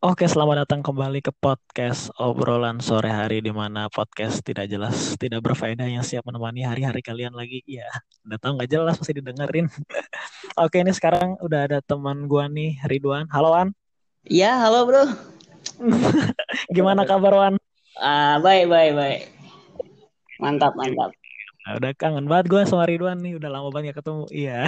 Oke, 0.00 0.24
selamat 0.24 0.64
datang 0.64 0.80
kembali 0.80 1.20
ke 1.20 1.28
podcast 1.28 2.08
obrolan 2.16 2.80
sore 2.80 3.12
hari 3.12 3.44
di 3.44 3.52
mana 3.52 3.84
podcast 3.92 4.40
tidak 4.40 4.64
jelas, 4.72 5.12
tidak 5.20 5.44
berfaedah 5.44 5.84
yang 5.84 6.00
siap 6.00 6.24
menemani 6.24 6.64
hari-hari 6.64 7.04
kalian 7.04 7.36
lagi. 7.36 7.60
Ya, 7.68 7.84
udah 8.24 8.40
tahu 8.40 8.56
nggak 8.56 8.70
jelas 8.72 8.96
pasti 8.96 9.20
didengerin. 9.20 9.68
Oke, 10.64 10.80
ini 10.80 10.96
sekarang 10.96 11.36
udah 11.44 11.68
ada 11.68 11.78
teman 11.84 12.24
gua 12.24 12.48
nih, 12.48 12.80
Ridwan. 12.88 13.28
Halo, 13.28 13.52
Wan. 13.52 13.76
Iya, 14.24 14.56
halo 14.64 14.88
bro. 14.88 15.04
Gimana 16.80 17.04
kabar, 17.04 17.36
Wan? 17.36 17.54
Ah, 18.00 18.40
baik, 18.40 18.72
baik, 18.72 18.96
baik. 18.96 19.20
Mantap, 20.40 20.80
mantap. 20.80 21.12
Nah, 21.68 21.76
udah 21.76 21.92
kangen 21.92 22.24
banget 22.24 22.48
gua 22.48 22.64
sama 22.64 22.88
Ridwan 22.88 23.20
nih, 23.20 23.36
udah 23.36 23.52
lama 23.52 23.68
banget 23.68 23.92
gak 23.92 24.00
ketemu. 24.00 24.24
Iya. 24.32 24.64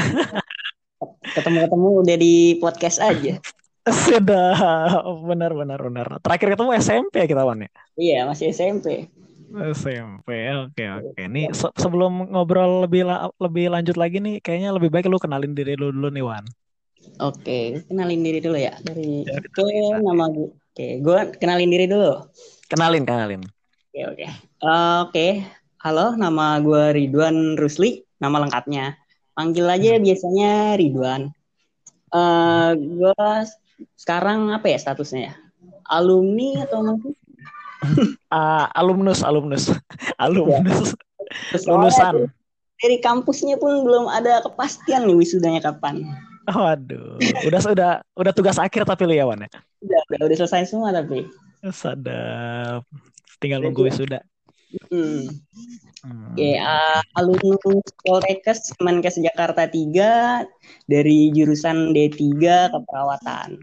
Ketemu-ketemu 1.25 1.89
udah 2.05 2.17
di 2.21 2.61
podcast 2.61 3.01
aja. 3.01 3.41
Sudah, 3.83 4.55
benar, 5.31 5.51
benar, 5.59 5.81
benar. 5.83 6.07
Terakhir 6.23 6.55
ketemu 6.55 6.71
SMP 6.79 7.15
ya 7.19 7.27
kita, 7.27 7.43
Wan 7.43 7.67
ya? 7.67 7.71
Iya, 7.99 8.19
masih 8.31 8.55
SMP. 8.55 9.11
SMP, 9.53 10.29
oke 10.55 10.85
oke. 11.03 11.23
Nih 11.29 11.51
se- 11.53 11.75
sebelum 11.77 12.31
ngobrol 12.31 12.87
lebih 12.89 13.05
la- 13.05 13.29
lebih 13.37 13.69
lanjut 13.69 13.99
lagi 13.99 14.23
nih, 14.23 14.41
kayaknya 14.41 14.71
lebih 14.73 14.89
baik 14.89 15.11
lu 15.11 15.19
kenalin 15.21 15.53
diri 15.53 15.75
lu 15.77 15.91
dulu 15.93 16.09
nih, 16.15 16.25
Wan. 16.25 16.45
Oke, 17.21 17.83
kenalin 17.91 18.23
diri 18.23 18.39
dulu 18.39 18.57
ya. 18.57 18.73
Dari 18.81 19.27
Ya, 19.27 19.43
Oke, 19.43 19.77
nama 20.01 20.25
gue. 20.31 20.49
Oke, 20.73 20.87
gue 21.05 21.19
kenalin 21.37 21.69
diri 21.69 21.85
dulu. 21.91 22.25
Kenalin, 22.71 23.05
kenalin. 23.05 23.43
Oke, 23.93 24.01
oke. 24.09 24.25
Eh, 24.63 24.97
Oke, 25.05 25.27
halo, 25.83 26.15
nama 26.17 26.57
gue 26.63 26.97
Ridwan 26.97 27.59
Rusli, 27.59 28.01
nama 28.23 28.41
lengkapnya. 28.47 28.97
Panggil 29.37 29.67
aja 29.69 29.93
biasanya 30.01 30.79
Ridwan. 30.81 31.29
Eh, 32.15 32.71
gue 32.79 33.27
sekarang 33.97 34.51
apa 34.55 34.67
ya 34.71 34.79
statusnya 34.79 35.21
ya? 35.31 35.35
Alumni 35.89 36.65
atau 36.67 36.81
masih? 36.83 37.15
Ah, 38.31 38.71
alumnus, 38.79 39.27
alumnus, 39.27 39.75
alumnus, 40.23 40.95
Terus 41.51 41.65
lulusan. 41.67 42.31
dari 42.79 43.03
kampusnya 43.03 43.59
pun 43.59 43.83
belum 43.83 44.07
ada 44.07 44.39
kepastian 44.47 45.03
nih 45.11 45.19
wisudanya 45.19 45.59
kapan. 45.59 46.07
Waduh, 46.47 47.19
udah 47.43 47.61
udah 47.75 47.93
udah 48.15 48.33
tugas 48.35 48.59
akhir 48.63 48.87
tapi 48.87 49.03
lu 49.07 49.19
ya 49.19 49.27
Wan 49.27 49.43
ya. 49.43 49.51
Udah, 49.83 50.01
udah, 50.15 50.19
udah 50.31 50.37
selesai 50.39 50.71
semua 50.71 50.95
tapi. 50.95 51.27
Sadap. 51.71 52.87
Tinggal 53.43 53.63
Udah 53.63 53.67
nunggu 53.71 53.83
wisuda. 53.91 54.23
Hmm. 54.91 55.27
Hmm. 56.03 56.35
Oke, 56.35 56.59
uh, 56.59 57.03
alumnus 57.15 57.87
Poltekkes 58.03 58.75
Kemenkes 58.75 59.23
Jakarta 59.23 59.71
3 59.71 60.43
dari 60.91 61.31
jurusan 61.31 61.95
D3 61.95 62.19
keperawatan. 62.75 63.63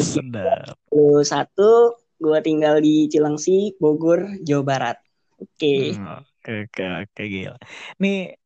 Sedap. 0.00 0.74
Lalu 0.90 1.22
satu, 1.22 1.98
gua 2.18 2.38
tinggal 2.42 2.80
di 2.82 3.06
Cilengsi, 3.10 3.74
Bogor, 3.78 4.40
Jawa 4.42 4.64
Barat. 4.64 4.96
Oke. 5.38 5.94
Hmm, 5.94 6.22
Oke, 6.44 6.68
oke, 6.68 6.84
oke, 7.08 7.22
gila. 7.24 7.56
Nih 8.04 8.36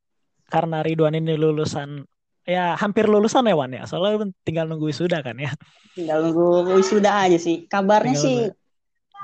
karena 0.46 0.86
Ridwan 0.86 1.18
ini 1.18 1.34
lulusan 1.34 2.06
ya 2.46 2.78
hampir 2.78 3.10
lulusan 3.10 3.44
ya 3.44 3.58
Wan 3.58 3.74
ya. 3.74 3.84
Soalnya 3.90 4.22
lu 4.22 4.26
tinggal 4.46 4.70
nunggu 4.70 4.86
wisuda 4.88 5.18
kan 5.20 5.34
ya. 5.34 5.50
Tinggal 5.98 6.30
nunggu 6.30 6.78
wisuda 6.78 7.26
aja 7.26 7.36
sih. 7.36 7.66
Kabarnya 7.66 8.14
Tinggal 8.14 8.22
sih 8.22 8.38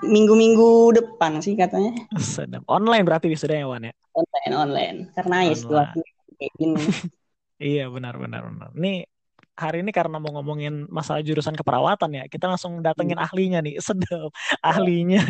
minggu-minggu 0.04 0.90
depan 0.98 1.38
sih 1.38 1.54
katanya. 1.54 1.94
Sedap. 2.18 2.66
Online 2.66 3.06
berarti 3.06 3.30
wisudanya 3.30 3.70
Wan 3.70 3.88
ya. 3.88 3.94
Online, 4.12 4.52
online. 4.52 4.98
Karena 5.14 5.36
ya 5.46 5.54
situasi 5.54 6.00
kayak 6.38 6.54
gini. 6.58 6.82
Iya 7.54 7.86
benar 7.86 8.18
benar 8.18 8.50
benar. 8.50 8.74
Nih 8.74 9.06
hari 9.54 9.86
ini 9.86 9.94
karena 9.94 10.18
mau 10.18 10.34
ngomongin 10.34 10.90
masalah 10.90 11.22
jurusan 11.22 11.54
keperawatan 11.54 12.10
ya, 12.10 12.24
kita 12.26 12.50
langsung 12.50 12.82
datengin 12.82 13.18
ahlinya 13.18 13.62
nih. 13.62 13.78
Sedap. 13.86 14.34
Ahlinya 14.60 15.22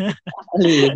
Ahli. 0.53 0.91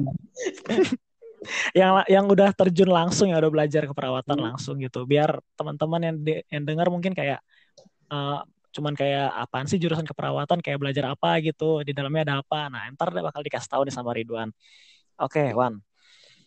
yang 1.72 2.04
yang 2.12 2.26
udah 2.28 2.52
terjun 2.52 2.92
langsung 2.92 3.32
ya 3.32 3.40
udah 3.40 3.52
belajar 3.54 3.88
keperawatan 3.88 4.36
Hmm. 4.36 4.46
langsung 4.54 4.76
gitu. 4.82 5.08
Biar 5.08 5.40
teman-teman 5.56 6.02
yang 6.04 6.16
de- 6.20 6.44
yang 6.52 6.64
dengar 6.68 6.88
mungkin 6.92 7.16
kayak 7.16 7.40
eh, 8.10 8.40
cuman 8.70 8.94
kayak 8.94 9.34
apaan 9.34 9.66
sih 9.66 9.82
jurusan 9.82 10.06
keperawatan 10.06 10.62
kayak 10.62 10.78
belajar 10.78 11.10
apa 11.10 11.42
gitu 11.42 11.82
di 11.82 11.90
dalamnya 11.90 12.22
ada 12.22 12.36
apa 12.46 12.70
nah 12.70 12.86
ntar 12.94 13.10
deh 13.10 13.26
bakal 13.26 13.42
dikasih 13.42 13.66
tahu 13.66 13.82
nih 13.90 13.94
sama 13.94 14.14
Ridwan 14.14 14.54
oke 15.18 15.42
Wan 15.58 15.82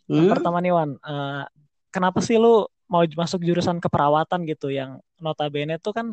yang 0.06 0.26
Hmm? 0.26 0.30
pertama 0.30 0.62
nih 0.62 0.70
Wan 0.70 0.90
eh, 1.02 1.42
kenapa 1.90 2.22
sih 2.22 2.38
lu 2.38 2.62
mau 2.86 3.02
masuk 3.02 3.42
jurusan 3.42 3.82
keperawatan 3.82 4.46
gitu 4.46 4.70
yang 4.70 5.02
notabene 5.18 5.82
tuh 5.82 5.90
kan 5.90 6.06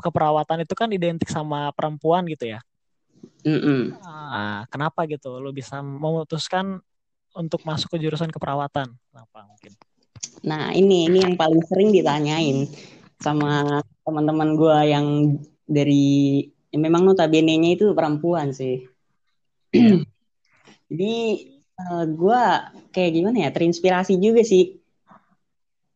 keperawatan 0.00 0.64
itu 0.66 0.74
kan 0.76 0.88
identik 0.90 1.28
sama 1.30 1.70
perempuan 1.74 2.26
gitu 2.26 2.50
ya 2.54 2.60
Mm-mm. 3.44 3.96
Ah, 4.04 4.64
kenapa 4.68 5.04
gitu 5.08 5.40
lu 5.40 5.52
bisa 5.52 5.80
memutuskan 5.80 6.80
untuk 7.34 7.60
masuk 7.64 7.96
ke 7.96 7.98
jurusan 8.00 8.28
keperawatan 8.30 8.88
kenapa 8.90 9.38
mungkin 9.48 9.72
Nah, 10.44 10.76
ini 10.76 11.08
ini 11.08 11.24
yang 11.24 11.34
paling 11.40 11.64
sering 11.64 11.88
ditanyain 11.90 12.68
sama 13.16 13.80
teman-teman 14.04 14.56
gua 14.60 14.84
yang 14.84 15.38
dari 15.64 16.44
ya 16.68 16.78
memang 16.78 17.08
notabene-nya 17.08 17.80
itu 17.80 17.96
perempuan 17.96 18.52
sih. 18.52 18.84
Jadi 20.90 21.14
eh, 21.80 22.04
gua 22.12 22.70
kayak 22.92 23.10
gimana 23.16 23.48
ya, 23.48 23.50
terinspirasi 23.50 24.20
juga 24.20 24.44
sih. 24.44 24.83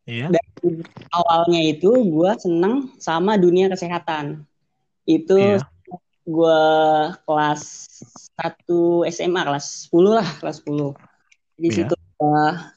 Iya 0.09 0.27
Dari 0.27 0.81
awalnya 1.13 1.61
itu 1.61 1.93
gua 2.09 2.35
seneng 2.41 2.97
sama 2.97 3.37
dunia 3.37 3.69
kesehatan. 3.69 4.43
Itu 5.05 5.37
Iya. 5.37 5.61
gua 6.25 6.61
kelas 7.25 7.63
1 8.35 9.05
SMA, 9.07 9.43
kelas 9.45 9.89
10 9.89 10.17
lah, 10.17 10.29
kelas 10.41 10.61
10. 10.61 10.97
Di 11.55 11.69
Iya. 11.69 11.77
situ 11.85 11.95
gua 12.17 12.75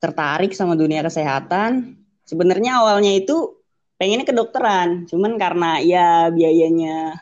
tertarik 0.00 0.52
sama 0.52 0.74
dunia 0.74 1.00
kesehatan. 1.00 2.00
Sebenarnya 2.24 2.80
awalnya 2.80 3.12
itu 3.12 3.60
pengennya 3.96 4.24
kedokteran, 4.24 5.04
cuman 5.06 5.36
karena 5.36 5.78
ya 5.80 6.28
biayanya 6.28 7.20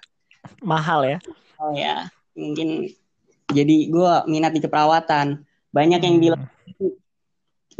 mahal 0.62 1.02
ya 1.02 1.18
oh 1.58 1.70
ya 1.74 2.10
mungkin 2.34 2.90
jadi 3.46 3.76
gua 3.86 4.24
minat 4.26 4.54
di 4.54 4.62
keperawatan. 4.62 5.42
Banyak 5.70 6.00
yang 6.00 6.16
Hmm. 6.18 6.24
bilang 6.24 6.42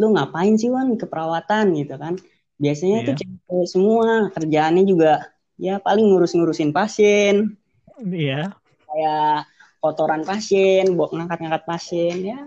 lu 0.00 0.12
ngapain 0.16 0.54
sih 0.56 0.68
Wan 0.72 0.94
keperawatan 0.96 1.76
gitu 1.76 1.94
kan? 1.96 2.16
Biasanya 2.60 2.98
Iya. 3.02 3.06
tuh 3.08 3.14
cewek 3.20 3.66
semua 3.68 4.08
kerjaannya 4.32 4.84
juga 4.86 5.12
ya 5.60 5.78
paling 5.82 6.06
ngurus-ngurusin 6.10 6.70
pasien, 6.74 7.56
iya. 8.02 8.54
Kayak 8.88 9.46
kotoran 9.82 10.22
pasien, 10.22 10.94
buat 10.94 11.10
ngangkat-ngangkat 11.12 11.64
pasien 11.64 12.16
ya. 12.22 12.40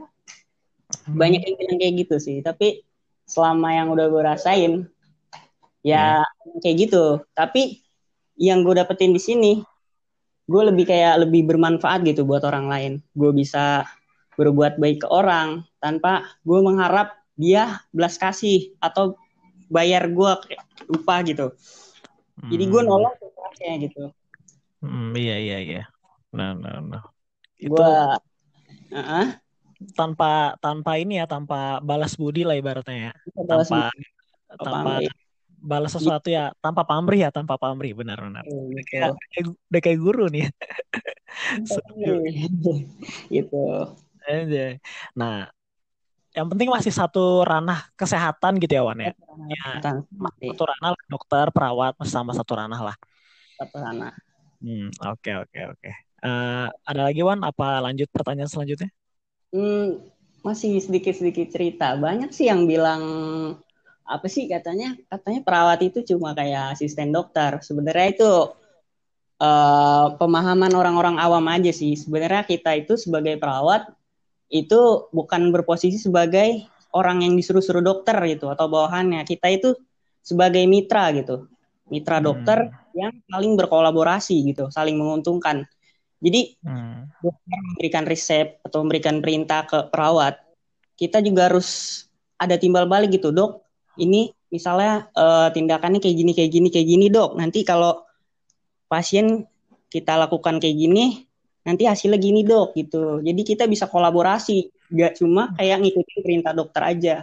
Hmm. 0.85 1.17
banyak 1.17 1.41
yang 1.41 1.56
bilang 1.57 1.78
kayak 1.81 1.95
gitu 2.06 2.16
sih 2.22 2.38
tapi 2.45 2.85
selama 3.25 3.73
yang 3.73 3.89
udah 3.89 4.06
gue 4.06 4.22
rasain 4.22 4.73
ya 5.81 6.22
kayak 6.62 6.77
gitu. 6.88 7.25
Tapi 7.33 7.81
yang 8.38 8.62
gue 8.62 8.77
dapetin 8.77 9.09
di 9.09 9.22
sini 9.22 9.53
gue 10.45 10.62
lebih 10.62 10.85
kayak 10.85 11.25
lebih 11.25 11.50
bermanfaat 11.50 12.06
gitu 12.06 12.22
buat 12.22 12.45
orang 12.45 12.69
lain. 12.69 12.94
Gue 13.17 13.33
bisa 13.33 13.81
berbuat 14.38 14.77
baik 14.77 15.06
ke 15.06 15.07
orang 15.09 15.66
tanpa 15.81 16.22
gue 16.45 16.59
mengharap 16.62 17.17
dia 17.35 17.84
belas 17.96 18.16
kasih 18.19 18.73
atau 18.79 19.16
bayar 19.72 20.07
gue 20.12 20.31
upah 20.96 21.19
gitu 21.28 21.46
jadi 22.51 22.63
gue 22.72 22.81
Hmm. 22.81 22.88
nolong 22.90 23.16
ikhlasnya 23.22 23.73
gitu 23.85 24.01
Hmm, 24.81 25.16
iya 25.19 25.34
iya 25.44 25.56
iya. 25.68 25.79
Nah, 26.38 26.50
nah, 26.63 26.75
nah. 26.91 27.03
Itu 27.66 27.72
gue 27.74 27.88
Heeh, 28.91 29.28
tanpa 29.97 30.25
tanpa 30.63 30.91
ini 31.01 31.13
ya, 31.19 31.25
tanpa 31.34 31.56
balas 31.90 32.13
budi 32.22 32.41
lah 32.47 32.56
ibaratnya 32.59 32.95
ya. 33.06 33.12
balas 33.47 33.69
Tanpa 33.69 33.75
budi, 33.75 34.06
tanpa 34.59 34.78
pamrih. 34.85 35.09
balas 35.72 35.91
sesuatu 35.97 36.28
ya, 36.38 36.44
tanpa 36.63 36.81
pamrih 36.90 37.19
ya, 37.25 37.29
tanpa 37.38 37.56
pamrih 37.63 37.91
benar-benar. 38.00 38.45
Hmm, 38.45 38.72
Udah 38.72 38.84
kayak, 38.90 39.09
udah 39.16 39.28
kayak, 39.34 39.81
kayak 39.85 40.00
guru 40.06 40.24
nih. 40.34 40.45
Gitu 43.33 43.57
Aja. 44.25 44.80
Nah, 45.19 45.33
yang 46.36 46.48
penting 46.52 46.68
masih 46.68 46.92
satu 46.92 47.48
ranah 47.48 47.88
kesehatan 47.96 48.60
gitu 48.60 48.76
ya 48.76 48.84
Wan 48.84 49.00
ya. 49.00 49.16
Ya, 49.48 49.64
satu 50.52 50.64
ranah 50.68 50.90
lah, 50.92 51.04
dokter, 51.08 51.46
perawat, 51.56 51.94
sama 52.04 52.36
satu 52.36 52.60
ranah 52.60 52.82
lah. 52.92 52.96
satu 53.56 53.80
sana. 53.80 54.12
Hmm, 54.60 54.92
oke 55.00 55.32
oke 55.48 55.60
oke. 55.72 55.92
Eh, 56.26 56.68
ada 56.68 57.02
lagi 57.08 57.22
Wan? 57.24 57.40
Apa 57.40 57.80
lanjut 57.80 58.12
pertanyaan 58.12 58.52
selanjutnya? 58.52 58.92
Hmm, 59.56 60.04
masih 60.44 60.76
sedikit-sedikit 60.84 61.48
cerita. 61.56 61.96
Banyak 61.96 62.36
sih 62.36 62.52
yang 62.52 62.68
bilang 62.68 63.02
apa 64.04 64.28
sih 64.28 64.52
katanya? 64.52 64.98
Katanya 65.08 65.42
perawat 65.46 65.80
itu 65.88 66.04
cuma 66.04 66.36
kayak 66.36 66.76
asisten 66.76 67.16
dokter. 67.16 67.64
Sebenarnya 67.64 68.08
itu 68.12 68.32
eh, 69.40 70.08
pemahaman 70.20 70.74
orang-orang 70.76 71.16
awam 71.16 71.46
aja 71.48 71.72
sih. 71.72 71.96
Sebenarnya 71.96 72.44
kita 72.44 72.76
itu 72.76 73.00
sebagai 73.00 73.40
perawat 73.40 73.88
itu 74.50 75.09
bukan 75.09 75.50
berposisi 75.50 75.97
sebagai 75.97 76.65
orang 76.95 77.25
yang 77.27 77.33
disuruh-suruh 77.36 77.83
dokter 77.83 78.15
gitu 78.30 78.47
atau 78.47 78.71
bawahannya. 78.71 79.27
Kita 79.27 79.51
itu 79.51 79.75
sebagai 80.24 80.63
mitra 80.65 81.12
gitu. 81.12 81.50
Mitra 81.86 82.18
dokter 82.18 82.65
Hmm. 82.65 82.97
yang 82.97 83.13
saling 83.30 83.53
berkolaborasi 83.59 84.42
gitu, 84.50 84.74
saling 84.74 84.97
menguntungkan. 84.97 85.69
Jadi 86.18 86.57
hmm. 86.65 87.21
memberikan 87.21 88.09
resep 88.09 88.57
atau 88.65 88.81
memberikan 88.81 89.21
perintah 89.21 89.68
ke 89.69 89.92
perawat, 89.94 90.42
kita 90.98 91.21
juga 91.21 91.51
harus 91.51 92.01
ada 92.39 92.57
timbal 92.57 92.89
balik 92.89 93.13
gitu, 93.13 93.30
dok. 93.30 93.62
Ini 94.01 94.33
misalnya 94.50 95.12
uh, 95.13 95.53
tindakannya 95.53 96.01
kayak 96.01 96.18
gini, 96.18 96.31
kayak 96.33 96.51
gini, 96.56 96.68
kayak 96.74 96.88
gini, 96.88 97.06
dok. 97.12 97.38
Nanti 97.38 97.62
kalau 97.62 98.01
pasien 98.89 99.45
kita 99.91 100.18
lakukan 100.18 100.57
kayak 100.57 100.74
gini, 100.74 101.25
nanti 101.65 101.83
hasilnya 101.89 102.21
gini, 102.21 102.45
dok, 102.45 102.77
gitu. 102.77 103.19
Jadi 103.25 103.41
kita 103.41 103.65
bisa 103.65 103.89
kolaborasi, 103.89 104.69
gak 104.94 105.17
cuma 105.17 105.51
kayak 105.57 105.81
ngikutin 105.81 106.19
perintah 106.21 106.53
dokter 106.53 106.81
aja. 106.85 107.15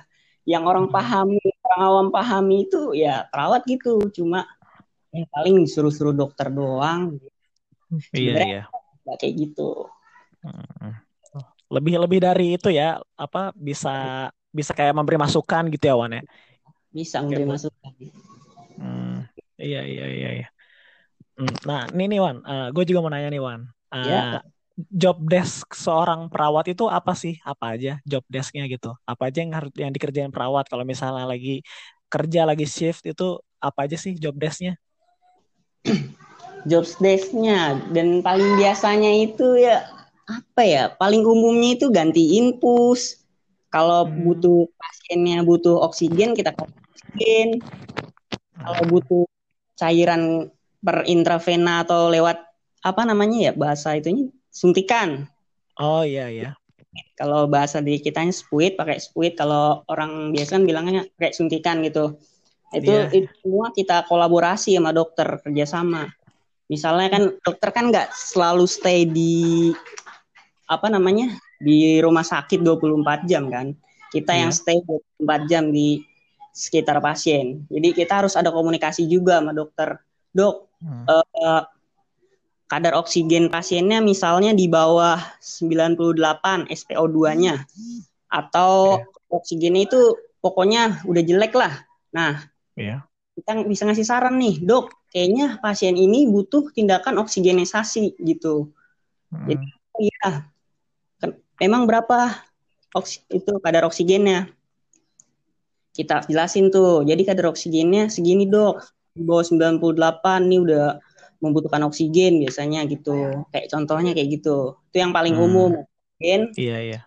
Yang 0.42 0.62
orang 0.66 0.86
hmm. 0.90 0.94
pahami, 0.98 1.44
orang 1.62 1.82
awam 1.86 2.08
pahami 2.10 2.56
itu 2.66 2.92
ya 2.98 3.24
perawat 3.30 3.62
gitu, 3.70 4.02
cuma 4.10 4.44
yang 5.14 5.24
paling 5.30 5.62
suruh-suruh 5.70 6.12
dokter 6.12 6.50
doang. 6.50 7.22
Iya, 8.10 8.34
iya 8.42 8.64
nggak 9.02 9.18
kayak 9.18 9.34
gitu 9.34 9.70
hmm. 10.46 10.92
lebih 11.72 11.94
lebih 11.98 12.18
dari 12.22 12.46
itu 12.54 12.68
ya 12.70 13.02
apa 13.18 13.50
bisa 13.58 14.28
bisa 14.52 14.72
kayak 14.76 14.94
memberi 14.94 15.18
masukan 15.18 15.66
gitu 15.72 15.84
ya 15.90 15.94
Wan 15.98 16.14
ya 16.14 16.22
bisa 16.94 17.18
memberi 17.20 17.46
masukan 17.48 17.92
hmm. 18.78 19.16
iya 19.58 19.82
iya 19.82 20.06
iya 20.06 20.30
iya 20.42 20.48
hmm. 21.38 21.66
nah 21.66 21.82
ini 21.90 22.16
nih 22.16 22.20
Wan 22.22 22.36
uh, 22.46 22.50
eh, 22.50 22.66
gue 22.70 22.84
juga 22.86 23.02
mau 23.02 23.10
nanya 23.10 23.30
nih 23.32 23.42
Wan 23.42 23.60
uh, 23.92 24.04
ya. 24.08 24.20
job 24.88 25.20
desk 25.28 25.76
seorang 25.76 26.32
perawat 26.32 26.72
itu 26.72 26.88
apa 26.88 27.12
sih? 27.12 27.36
Apa 27.44 27.76
aja 27.76 28.00
job 28.08 28.24
desknya 28.32 28.64
gitu? 28.66 28.96
Apa 29.04 29.28
aja 29.28 29.44
yang 29.44 29.52
harus 29.52 29.72
yang 29.76 29.92
dikerjain 29.92 30.32
perawat? 30.32 30.66
Kalau 30.66 30.82
misalnya 30.82 31.28
lagi 31.28 31.60
kerja 32.08 32.48
lagi 32.48 32.64
shift 32.64 33.04
itu 33.04 33.38
apa 33.60 33.86
aja 33.86 33.96
sih 34.00 34.16
job 34.16 34.34
desknya? 34.40 34.80
Job 36.62 36.86
desk-nya. 37.02 37.90
Dan 37.90 38.22
paling 38.22 38.54
biasanya 38.54 39.10
itu 39.10 39.58
ya 39.58 39.82
apa 40.30 40.62
ya? 40.62 40.84
Paling 40.94 41.26
umumnya 41.26 41.74
itu 41.74 41.90
ganti 41.90 42.38
infus. 42.38 43.18
Kalau 43.72 44.06
hmm. 44.06 44.14
butuh 44.22 44.70
pasiennya 44.78 45.42
butuh 45.42 45.82
oksigen 45.82 46.38
kita 46.38 46.54
kasih 46.54 46.70
oksigen. 46.70 47.48
Kalau 48.62 48.82
butuh 48.86 49.24
cairan 49.74 50.52
per 50.82 51.02
intravena 51.10 51.82
atau 51.82 52.10
lewat 52.12 52.51
apa 52.82 53.02
namanya 53.06 53.50
ya 53.50 53.52
bahasa 53.54 53.94
itunya 53.94 54.28
suntikan. 54.50 55.30
Oh 55.78 56.02
iya 56.02 56.28
iya. 56.28 56.50
Kalau 57.16 57.48
bahasa 57.48 57.80
di 57.80 57.96
kitanya 58.02 58.34
spuit 58.34 58.76
pakai 58.76 59.00
spuit 59.00 59.38
kalau 59.38 59.86
orang 59.88 60.34
biasa 60.34 60.60
kan 60.60 60.64
bilangnya 60.68 61.02
kayak 61.16 61.32
suntikan 61.32 61.80
gitu. 61.86 62.18
Itu, 62.72 62.92
yeah. 62.92 63.08
itu 63.12 63.28
semua 63.40 63.72
kita 63.72 64.04
kolaborasi 64.10 64.76
sama 64.76 64.92
dokter 64.92 65.40
kerjasama. 65.40 66.10
Misalnya 66.68 67.08
kan 67.12 67.22
dokter 67.40 67.68
kan 67.72 67.84
nggak 67.92 68.12
selalu 68.12 68.64
stay 68.64 69.04
di 69.08 69.72
apa 70.68 70.88
namanya 70.88 71.36
di 71.60 72.00
rumah 72.00 72.24
sakit 72.24 72.60
24 72.60 73.28
jam 73.30 73.48
kan. 73.48 73.72
Kita 74.12 74.36
yeah. 74.36 74.48
yang 74.48 74.52
stay 74.52 74.80
24 75.20 75.48
jam 75.48 75.68
di 75.72 76.00
sekitar 76.52 77.00
pasien. 77.00 77.64
Jadi 77.72 77.96
kita 77.96 78.24
harus 78.24 78.36
ada 78.36 78.52
komunikasi 78.52 79.08
juga 79.08 79.40
sama 79.40 79.56
dokter. 79.56 79.96
Dok 80.32 80.56
hmm. 80.80 81.04
uh, 81.08 81.62
kadar 82.72 82.96
oksigen 82.96 83.52
pasiennya 83.52 84.00
misalnya 84.00 84.56
di 84.56 84.64
bawah 84.64 85.20
98 85.44 86.72
SPO2-nya 86.72 87.68
atau 88.32 88.96
okay. 88.96 89.36
oksigennya 89.36 89.84
itu 89.84 90.16
pokoknya 90.40 91.04
udah 91.04 91.20
jelek 91.20 91.52
lah 91.52 91.84
nah 92.16 92.40
yeah. 92.72 93.04
kita 93.36 93.68
bisa 93.68 93.84
ngasih 93.84 94.08
saran 94.08 94.40
nih 94.40 94.64
dok 94.64 94.88
kayaknya 95.12 95.60
pasien 95.60 95.94
ini 95.94 96.24
butuh 96.24 96.72
tindakan 96.72 97.20
oksigenisasi 97.20 98.16
gitu. 98.24 98.72
Hmm. 99.28 99.44
Jadi 99.44 99.66
iya, 100.00 100.48
memang 101.60 101.84
berapa 101.84 102.32
oks 102.96 103.28
itu 103.28 103.52
kadar 103.60 103.84
oksigennya? 103.84 104.48
Kita 105.92 106.24
jelasin 106.24 106.72
tuh. 106.72 107.04
Jadi 107.04 107.22
kadar 107.28 107.52
oksigennya 107.52 108.08
segini 108.08 108.48
dok, 108.48 108.80
di 109.12 109.20
bawah 109.20 109.44
98 109.44 110.48
nih 110.48 110.60
udah 110.64 110.96
membutuhkan 111.42 111.82
oksigen 111.84 112.38
biasanya 112.38 112.86
gitu. 112.86 113.44
Kayak 113.50 113.68
contohnya 113.74 114.14
kayak 114.14 114.40
gitu. 114.40 114.78
Itu 114.94 114.96
yang 115.02 115.10
paling 115.10 115.34
hmm. 115.34 115.46
umum. 115.50 115.72
Oksigen. 115.82 116.42
Iya 116.54 116.78
iya. 116.80 117.00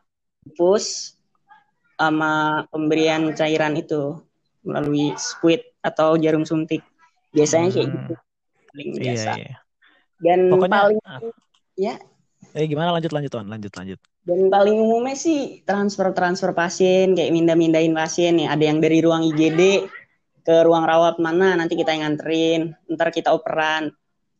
Pus 0.59 1.15
sama 1.95 2.63
pemberian 2.69 3.31
cairan 3.31 3.79
itu 3.79 4.19
melalui 4.67 5.15
squid 5.15 5.63
atau 5.79 6.19
jarum 6.19 6.43
suntik 6.43 6.83
biasanya 7.31 7.69
kayak 7.71 7.87
hmm. 7.87 7.95
gitu 7.95 8.13
paling 8.71 8.89
iya, 8.91 8.99
biasa 8.99 9.31
iya, 9.31 9.43
iya. 9.45 9.57
dan 10.19 10.39
Pokoknya, 10.51 10.73
paling 10.75 10.99
ah. 11.05 11.19
ya 11.79 11.95
eh 12.55 12.65
gimana 12.67 12.89
lanjut 12.95 13.11
lanjut 13.11 13.31
tuan 13.31 13.47
lanjut 13.47 13.71
lanjut 13.75 13.99
dan 14.25 14.39
paling 14.49 14.75
umumnya 14.75 15.15
sih 15.15 15.61
transfer 15.63 16.11
transfer 16.11 16.51
pasien 16.51 17.13
kayak 17.13 17.31
mindah 17.31 17.55
mindahin 17.55 17.93
pasien 17.93 18.35
nih 18.41 18.47
ada 18.49 18.63
yang 18.63 18.79
dari 18.81 18.99
ruang 18.99 19.23
IGD 19.35 19.85
ke 20.45 20.55
ruang 20.65 20.83
rawat 20.83 21.21
mana 21.21 21.55
nanti 21.55 21.77
kita 21.77 21.93
yang 21.93 22.11
nganterin 22.15 22.73
ntar 22.95 23.13
kita 23.13 23.31
operan 23.31 23.93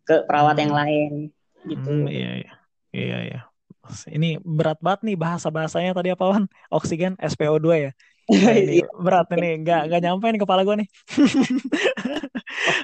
ke 0.06 0.24
perawat 0.30 0.56
hmm. 0.56 0.63
yang 0.63 0.74
lain 0.74 1.12
gitu. 1.66 1.90
Hmm, 1.90 2.07
iya 2.07 2.31
iya. 2.46 2.54
Iya 2.96 3.18
iya. 3.28 3.40
Ini 4.10 4.42
berat 4.42 4.81
banget 4.81 5.06
nih 5.06 5.18
bahasa 5.19 5.52
bahasanya 5.52 5.94
tadi 5.94 6.10
apa 6.13 6.25
wan? 6.25 6.46
Oksigen 6.74 7.19
SPO2 7.22 7.68
ya? 7.78 7.92
Nah, 8.25 8.54
ini 8.62 8.81
iya. 8.81 8.88
berat 8.98 9.28
ini. 9.38 9.62
Nggak 9.62 9.81
nggak 9.92 10.02
nyampe 10.02 10.25
nih 10.31 10.42
kepala 10.42 10.62
gue 10.66 10.75
nih. 10.81 10.90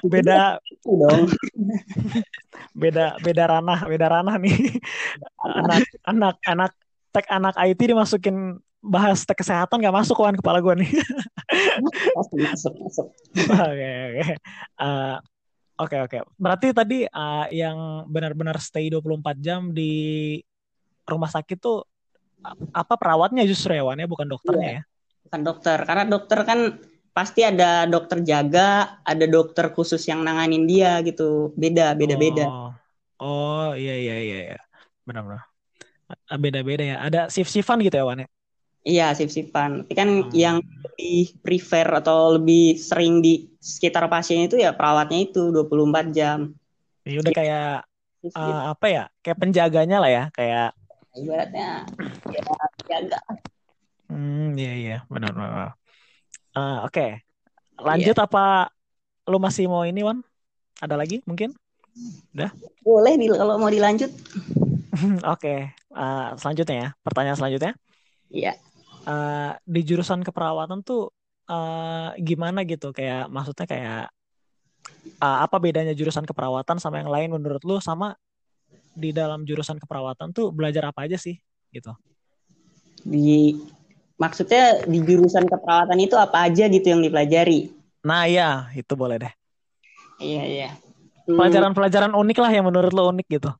Beda 0.06 0.58
dong. 0.86 1.26
Beda 2.80 3.16
beda 3.20 3.44
ranah 3.48 3.80
beda 3.88 4.06
ranah 4.08 4.36
nih. 4.38 4.54
Anak 5.58 5.82
anak 6.06 6.36
anak 6.46 6.72
tek 7.12 7.26
anak 7.28 7.54
IT 7.58 7.80
dimasukin 7.80 8.60
bahas 8.82 9.22
tek 9.22 9.38
kesehatan 9.38 9.78
nggak 9.78 9.94
masuk 9.94 10.16
kawan 10.16 10.38
kepala 10.38 10.62
gue 10.62 10.74
nih. 10.84 10.90
Oke 12.16 13.88
oke. 13.88 14.24
Eh, 14.82 15.16
oke 15.78 15.96
oke. 16.08 16.18
Berarti 16.36 16.74
tadi 16.74 16.98
uh, 17.06 17.46
yang 17.48 18.08
benar-benar 18.08 18.58
stay 18.58 18.90
24 18.92 19.38
jam 19.38 19.70
di 19.72 20.36
rumah 21.06 21.28
sakit 21.28 21.58
tuh 21.58 21.86
apa 22.74 22.94
perawatnya 22.98 23.46
justru 23.46 23.76
ya 23.76 23.86
Wan 23.86 24.00
ya? 24.00 24.08
Bukan 24.08 24.26
dokternya 24.28 24.68
iya. 24.68 24.76
ya? 24.80 24.82
Bukan 25.28 25.40
dokter. 25.46 25.78
Karena 25.86 26.04
dokter 26.04 26.38
kan 26.44 26.58
pasti 27.12 27.44
ada 27.44 27.84
dokter 27.84 28.24
jaga 28.24 28.96
ada 29.04 29.28
dokter 29.28 29.68
khusus 29.72 30.02
yang 30.08 30.20
nanganin 30.26 30.66
dia 30.66 30.98
gitu. 31.06 31.54
Beda 31.54 31.94
beda 31.94 32.14
beda. 32.18 32.46
Oh, 32.48 32.72
oh 33.22 33.70
iya 33.78 33.94
iya 33.96 34.16
iya 34.20 34.38
iya. 34.52 34.60
Benar 35.06 35.22
benar 35.24 35.42
beda 36.36 36.60
beda 36.60 36.84
ya. 36.84 36.96
Ada 37.00 37.20
shift 37.32 37.48
shiftan 37.48 37.80
gitu 37.80 37.96
ya 37.96 38.04
Wan 38.04 38.26
ya 38.26 38.28
iya 38.82 39.14
shift 39.14 39.34
shiftan 39.34 39.86
tapi 39.86 39.94
kan 39.94 40.08
hmm. 40.26 40.34
yang 40.34 40.58
lebih 40.62 41.34
prefer 41.40 41.86
atau 42.02 42.36
lebih 42.36 42.78
sering 42.78 43.22
di 43.22 43.46
sekitar 43.62 44.06
pasien 44.10 44.46
itu 44.46 44.58
ya 44.58 44.74
perawatnya 44.74 45.22
itu 45.22 45.54
24 45.54 46.10
jam 46.10 46.38
ya 47.06 47.18
udah 47.22 47.32
kayak 47.34 47.74
uh, 48.34 48.74
apa 48.74 48.86
ya 48.90 49.04
kayak 49.22 49.38
penjaganya 49.38 49.98
lah 50.02 50.10
ya 50.10 50.24
kayak 50.34 50.74
ibaratnya 51.14 51.86
ya 52.30 52.42
jaga 52.86 53.20
Hmm, 54.12 54.52
iya 54.60 54.72
iya, 54.76 54.96
benar 55.08 55.32
benar. 55.32 55.72
Uh, 56.52 56.84
Oke, 56.84 56.92
okay. 56.92 57.10
lanjut 57.80 58.12
yeah. 58.12 58.28
apa? 58.28 58.68
Lu 59.24 59.40
masih 59.40 59.72
mau 59.72 59.88
ini, 59.88 60.04
Wan? 60.04 60.20
Ada 60.84 61.00
lagi 61.00 61.24
mungkin? 61.24 61.56
Udah? 62.36 62.52
Boleh 62.84 63.16
nih 63.16 63.32
kalau 63.32 63.56
mau 63.56 63.72
dilanjut. 63.72 64.12
Oke, 64.12 65.24
okay. 65.24 65.58
uh, 65.96 66.36
selanjutnya 66.36 66.76
ya. 66.76 66.88
Pertanyaan 67.00 67.38
selanjutnya. 67.40 67.72
Iya. 68.28 68.52
Yeah. 68.52 68.56
Uh, 69.02 69.58
di 69.66 69.82
jurusan 69.82 70.22
keperawatan 70.22 70.86
tuh 70.86 71.10
uh, 71.50 72.14
gimana 72.22 72.62
gitu? 72.62 72.94
Kayak 72.94 73.26
maksudnya 73.28 73.66
kayak 73.66 74.04
uh, 75.18 75.38
apa 75.42 75.56
bedanya 75.58 75.90
jurusan 75.90 76.22
keperawatan 76.22 76.78
sama 76.78 77.02
yang 77.02 77.10
lain 77.10 77.34
menurut 77.34 77.62
lu? 77.66 77.82
Sama 77.82 78.14
di 78.92 79.10
dalam 79.10 79.42
jurusan 79.42 79.80
keperawatan 79.82 80.30
tuh 80.30 80.54
belajar 80.54 80.86
apa 80.86 81.08
aja 81.08 81.18
sih? 81.18 81.34
Gitu. 81.74 81.90
Di 83.02 83.58
maksudnya 84.20 84.86
di 84.86 85.02
jurusan 85.02 85.50
keperawatan 85.50 85.98
itu 85.98 86.14
apa 86.14 86.46
aja 86.46 86.70
gitu 86.70 86.86
yang 86.86 87.02
dipelajari? 87.02 87.74
Nah 88.06 88.30
iya, 88.30 88.70
itu 88.78 88.94
boleh 88.94 89.18
deh. 89.18 89.32
Iya 90.22 90.44
iya. 90.46 90.70
Pelajaran-pelajaran 91.26 92.14
unik 92.14 92.38
lah 92.38 92.50
yang 92.50 92.66
menurut 92.66 92.92
lo 92.94 93.10
unik 93.10 93.26
gitu. 93.30 93.50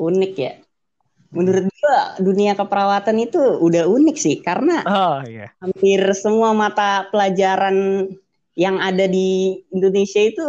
Unik 0.00 0.32
ya. 0.36 0.52
Menurut 1.30 1.70
gua 1.70 2.18
dunia 2.18 2.58
keperawatan 2.58 3.16
itu 3.22 3.38
udah 3.38 3.86
unik 3.86 4.16
sih 4.18 4.36
karena 4.42 4.82
oh, 4.82 5.22
iya. 5.22 5.54
hampir 5.62 6.02
semua 6.18 6.50
mata 6.50 7.06
pelajaran 7.14 8.10
yang 8.58 8.82
ada 8.82 9.06
di 9.06 9.62
Indonesia 9.70 10.18
itu 10.18 10.42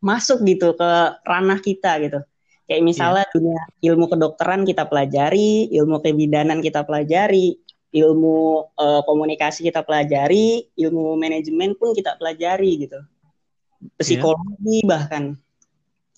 masuk 0.00 0.44
gitu 0.44 0.76
ke 0.76 0.90
ranah 1.24 1.60
kita 1.60 2.00
gitu. 2.04 2.20
Kayak 2.64 2.82
misalnya 2.84 3.24
yeah. 3.28 3.32
dunia 3.36 3.60
ilmu 3.92 4.04
kedokteran 4.08 4.64
kita 4.64 4.88
pelajari, 4.88 5.68
ilmu 5.72 6.00
kebidanan 6.00 6.64
kita 6.64 6.84
pelajari, 6.84 7.60
ilmu 7.92 8.68
uh, 8.74 9.00
komunikasi 9.04 9.68
kita 9.68 9.84
pelajari, 9.84 10.72
ilmu 10.76 11.16
manajemen 11.20 11.76
pun 11.76 11.92
kita 11.92 12.16
pelajari 12.16 12.88
gitu. 12.88 13.00
Psikologi 14.00 14.80
yeah. 14.80 14.88
bahkan. 14.88 15.24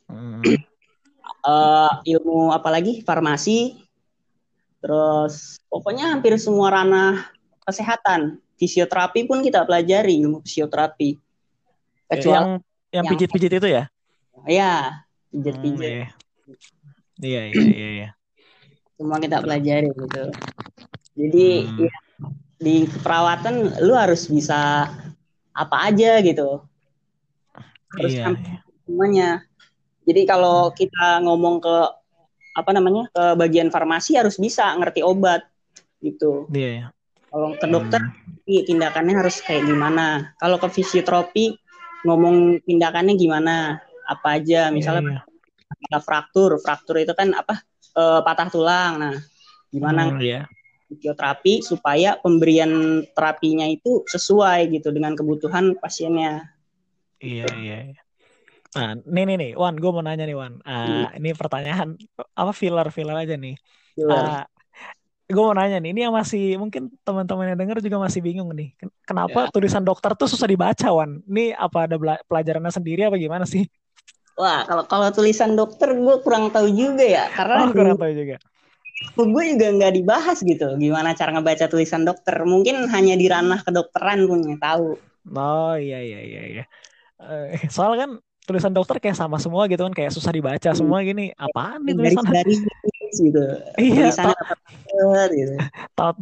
Hmm. 0.07 0.43
uh, 1.43 1.93
ilmu 2.15 2.55
apalagi 2.55 3.03
farmasi, 3.03 3.86
terus 4.81 5.59
pokoknya 5.71 6.15
hampir 6.15 6.37
semua 6.41 6.73
ranah 6.73 7.29
kesehatan. 7.67 8.39
Fisioterapi 8.57 9.29
pun 9.29 9.45
kita 9.45 9.69
pelajari 9.69 10.17
ilmu 10.25 10.41
fisioterapi. 10.41 11.21
Kecuali 12.09 12.33
yang 12.33 12.49
yang 12.95 13.05
pijit-pijit 13.05 13.53
itu 13.61 13.69
ya? 13.69 13.85
Ya, 14.49 15.05
pijit-pijit. 15.29 15.85
Hmm, 15.85 16.01
iya. 16.01 16.09
iya, 17.21 17.43
iya, 17.53 17.63
iya, 17.69 17.89
iya. 17.93 18.09
Semua 18.97 19.21
kita 19.21 19.45
pelajari 19.45 19.93
gitu. 19.93 20.25
Jadi 21.17 21.49
hmm. 21.69 21.85
ya, 21.85 21.97
di 22.57 22.77
keperawatan 22.89 23.55
lu 23.85 23.93
harus 23.93 24.25
bisa 24.33 24.89
apa 25.53 25.77
aja 25.93 26.25
gitu. 26.25 26.65
Harus 27.97 28.13
iya, 28.13 28.33
iya. 28.33 28.57
semuanya. 28.89 29.31
Jadi 30.07 30.23
kalau 30.25 30.71
kita 30.73 31.21
ngomong 31.27 31.61
ke 31.61 31.77
apa 32.57 32.71
namanya 32.73 33.13
ke 33.13 33.25
bagian 33.37 33.69
farmasi 33.69 34.17
harus 34.17 34.41
bisa 34.41 34.73
ngerti 34.81 35.05
obat 35.05 35.45
gitu. 36.01 36.49
Iya. 36.49 36.71
iya. 36.73 36.87
Kalau 37.29 37.53
ke 37.53 37.67
dokter 37.69 38.01
hmm. 38.01 38.65
tindakannya 38.65 39.15
harus 39.21 39.45
kayak 39.45 39.69
gimana. 39.69 40.33
Kalau 40.41 40.57
ke 40.57 40.73
fisioterapi 40.73 41.61
ngomong 42.09 42.65
tindakannya 42.65 43.13
gimana? 43.21 43.85
Apa 44.09 44.41
aja 44.41 44.73
misalnya 44.73 45.27
iya. 45.91 45.99
fraktur, 46.01 46.57
fraktur 46.63 46.97
itu 46.97 47.13
kan 47.13 47.37
apa? 47.37 47.61
E, 47.93 48.03
patah 48.25 48.49
tulang. 48.49 48.93
Nah, 49.03 49.17
gimana 49.69 50.17
hmm, 50.17 50.23
iya. 50.25 50.49
fisioterapi 50.89 51.61
supaya 51.61 52.17
pemberian 52.17 53.05
terapinya 53.13 53.69
itu 53.69 54.01
sesuai 54.09 54.73
gitu 54.73 54.89
dengan 54.95 55.13
kebutuhan 55.13 55.77
pasiennya. 55.77 56.41
Iya, 57.21 57.53
iya, 57.61 57.77
iya. 57.93 58.01
Nah, 58.77 58.93
nih 59.09 59.25
nih 59.25 59.37
nih, 59.41 59.51
Wan, 59.57 59.81
gue 59.81 59.89
mau 59.89 60.05
nanya 60.05 60.29
nih, 60.29 60.37
Wan. 60.37 60.61
Uh, 60.61 61.09
hmm. 61.09 61.17
Ini 61.17 61.31
pertanyaan 61.33 61.97
apa 62.37 62.53
filler 62.53 62.93
filler 62.93 63.17
aja 63.17 63.33
nih. 63.41 63.57
Uh, 63.97 64.45
gue 65.25 65.43
mau 65.43 65.57
nanya 65.57 65.81
nih, 65.81 65.97
ini 65.97 66.01
yang 66.05 66.13
masih 66.13 66.61
mungkin 66.61 66.93
teman-teman 67.01 67.57
yang 67.57 67.59
dengar 67.59 67.81
juga 67.81 67.97
masih 67.97 68.21
bingung 68.21 68.53
nih. 68.53 68.77
Kenapa 69.09 69.49
ya. 69.49 69.51
tulisan 69.51 69.81
dokter 69.81 70.13
tuh 70.13 70.29
susah 70.29 70.45
dibaca, 70.45 70.93
Wan? 70.93 71.25
Ini 71.25 71.57
apa 71.57 71.89
ada 71.89 71.97
pelajarannya 72.29 72.69
sendiri 72.69 73.09
apa 73.09 73.17
gimana 73.17 73.49
sih? 73.49 73.65
Wah, 74.37 74.69
kalau 74.69 74.85
kalau 74.85 75.09
tulisan 75.09 75.57
dokter 75.57 75.97
gue 75.97 76.17
kurang 76.21 76.53
tahu 76.53 76.69
juga 76.69 77.01
ya, 77.01 77.33
karena 77.33 77.65
oh, 77.65 77.73
kurang 77.73 77.97
tahu 77.97 78.13
juga. 78.13 78.37
Gue 79.17 79.45
juga 79.57 79.67
nggak 79.73 79.93
dibahas 79.97 80.39
gitu, 80.45 80.77
gimana 80.77 81.17
cara 81.17 81.33
ngebaca 81.33 81.65
tulisan 81.73 82.05
dokter. 82.05 82.37
Mungkin 82.45 82.93
hanya 82.93 83.17
di 83.17 83.33
ranah 83.33 83.65
kedokteran 83.65 84.29
nggak 84.29 84.61
tahu. 84.61 85.01
Oh 85.33 85.75
iya 85.81 86.05
iya 86.05 86.21
iya 86.21 86.43
iya. 86.45 86.65
Uh, 87.17 87.57
soal 87.73 87.97
kan 87.97 88.21
tulisan 88.47 88.71
dokter 88.71 89.03
kayak 89.03 89.19
sama 89.19 89.43
semua 89.43 89.67
gitu 89.67 89.83
kan 89.83 89.93
kayak 89.93 90.15
susah 90.15 90.31
dibaca 90.31 90.71
hmm. 90.71 90.79
semua 90.79 91.03
gini 91.03 91.35
apaan 91.35 91.83
nih 91.83 91.95
tulisan 91.99 92.25
dari 92.31 92.55
gitu. 93.11 93.43
Iya 93.77 94.15
gitu. 95.35 95.55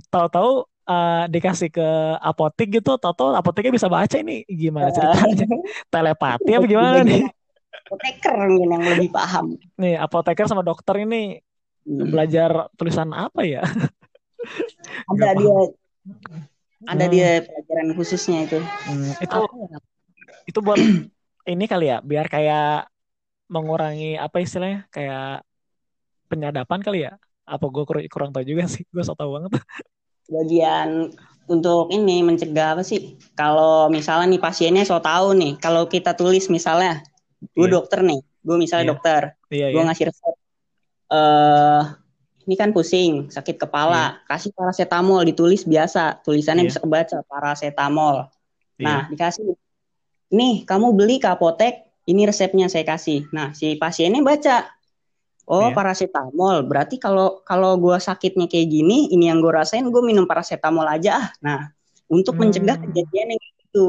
tahu-tahu 0.08 0.64
uh, 0.88 1.24
dikasih 1.28 1.68
ke 1.68 1.88
apotek 2.20 2.80
gitu 2.80 2.96
tahu-tahu 2.96 3.36
apoteknya 3.36 3.72
bisa 3.76 3.88
baca 3.92 4.16
ini. 4.16 4.44
Gimana 4.48 4.88
ceritanya? 4.88 5.46
Telepati 5.92 6.50
apa 6.56 6.66
gimana 6.66 7.00
nih? 7.04 7.22
apoteker 7.84 8.34
mungkin 8.48 8.68
yang 8.70 8.84
lebih 8.96 9.10
paham. 9.12 9.46
Nih 9.76 9.94
apoteker 10.00 10.48
sama 10.48 10.64
dokter 10.64 11.04
ini 11.04 11.44
hmm. 11.84 12.08
belajar 12.08 12.72
tulisan 12.80 13.12
apa 13.12 13.44
ya? 13.44 13.60
Ada 15.12 15.36
dia. 15.36 15.56
Ada 16.84 17.04
hmm. 17.08 17.12
dia 17.12 17.28
pelajaran 17.44 17.88
khususnya 17.96 18.38
itu. 18.48 18.58
Hmm, 18.60 19.12
itu 19.20 19.38
ya? 19.44 19.78
itu 20.44 20.58
buat 20.60 20.80
ini 21.44 21.64
kali 21.68 21.92
ya 21.92 21.98
biar 22.00 22.26
kayak 22.28 22.88
mengurangi 23.52 24.16
apa 24.16 24.40
istilahnya 24.40 24.88
kayak 24.88 25.44
penyadapan 26.28 26.80
kali 26.80 26.98
ya 27.04 27.12
apa 27.44 27.64
gue 27.68 27.84
kurang, 27.84 28.04
kurang 28.08 28.30
tahu 28.32 28.44
juga 28.48 28.64
sih 28.64 28.88
gue 28.88 29.02
so 29.04 29.12
tau 29.12 29.36
banget 29.36 29.60
bagian 30.32 31.12
untuk 31.44 31.92
ini 31.92 32.24
mencegah 32.24 32.72
apa 32.72 32.82
sih 32.82 33.20
kalau 33.36 33.92
misalnya 33.92 34.32
nih 34.32 34.40
pasiennya 34.40 34.84
so 34.88 34.96
tahu 34.96 35.36
nih 35.36 35.60
kalau 35.60 35.84
kita 35.84 36.16
tulis 36.16 36.48
misalnya 36.48 37.04
gue 37.52 37.68
yeah. 37.68 37.74
dokter 37.76 38.00
nih 38.00 38.20
gue 38.24 38.56
misalnya 38.56 38.84
yeah. 38.88 38.92
dokter 38.96 39.22
yeah, 39.52 39.68
gue 39.68 39.76
yeah. 39.76 39.86
ngasih 39.92 40.04
resep 40.08 40.34
uh, 41.12 41.82
ini 42.48 42.54
kan 42.56 42.72
pusing 42.72 43.28
sakit 43.28 43.60
kepala 43.60 44.16
yeah. 44.16 44.24
kasih 44.32 44.56
paracetamol 44.56 45.20
ditulis 45.28 45.68
biasa 45.68 46.24
tulisannya 46.24 46.64
yeah. 46.64 46.70
bisa 46.72 46.80
kebaca 46.80 47.16
paracetamol 47.28 48.32
yeah. 48.80 48.84
nah 48.84 49.00
dikasih 49.12 49.52
nih 50.30 50.64
kamu 50.64 50.96
beli 50.96 51.16
ke 51.20 51.28
apotek, 51.28 51.84
ini 52.08 52.28
resepnya 52.28 52.68
saya 52.68 52.84
kasih. 52.84 53.28
Nah, 53.32 53.52
si 53.56 53.76
pasiennya 53.76 54.20
baca, 54.24 54.68
oh 55.48 55.68
yeah. 55.68 55.74
paracetamol, 55.76 56.64
berarti 56.68 56.96
kalau 57.00 57.42
kalau 57.44 57.76
gue 57.80 57.96
sakitnya 57.96 58.48
kayak 58.48 58.68
gini, 58.68 59.12
ini 59.12 59.28
yang 59.28 59.40
gue 59.40 59.52
rasain, 59.52 59.84
gue 59.88 60.02
minum 60.04 60.24
paracetamol 60.24 60.84
aja 60.88 61.20
ah. 61.20 61.26
Nah, 61.44 61.60
untuk 62.08 62.36
hmm. 62.36 62.48
mencegah 62.48 62.76
kejadian 62.80 63.36
yang 63.36 63.42
itu. 63.60 63.88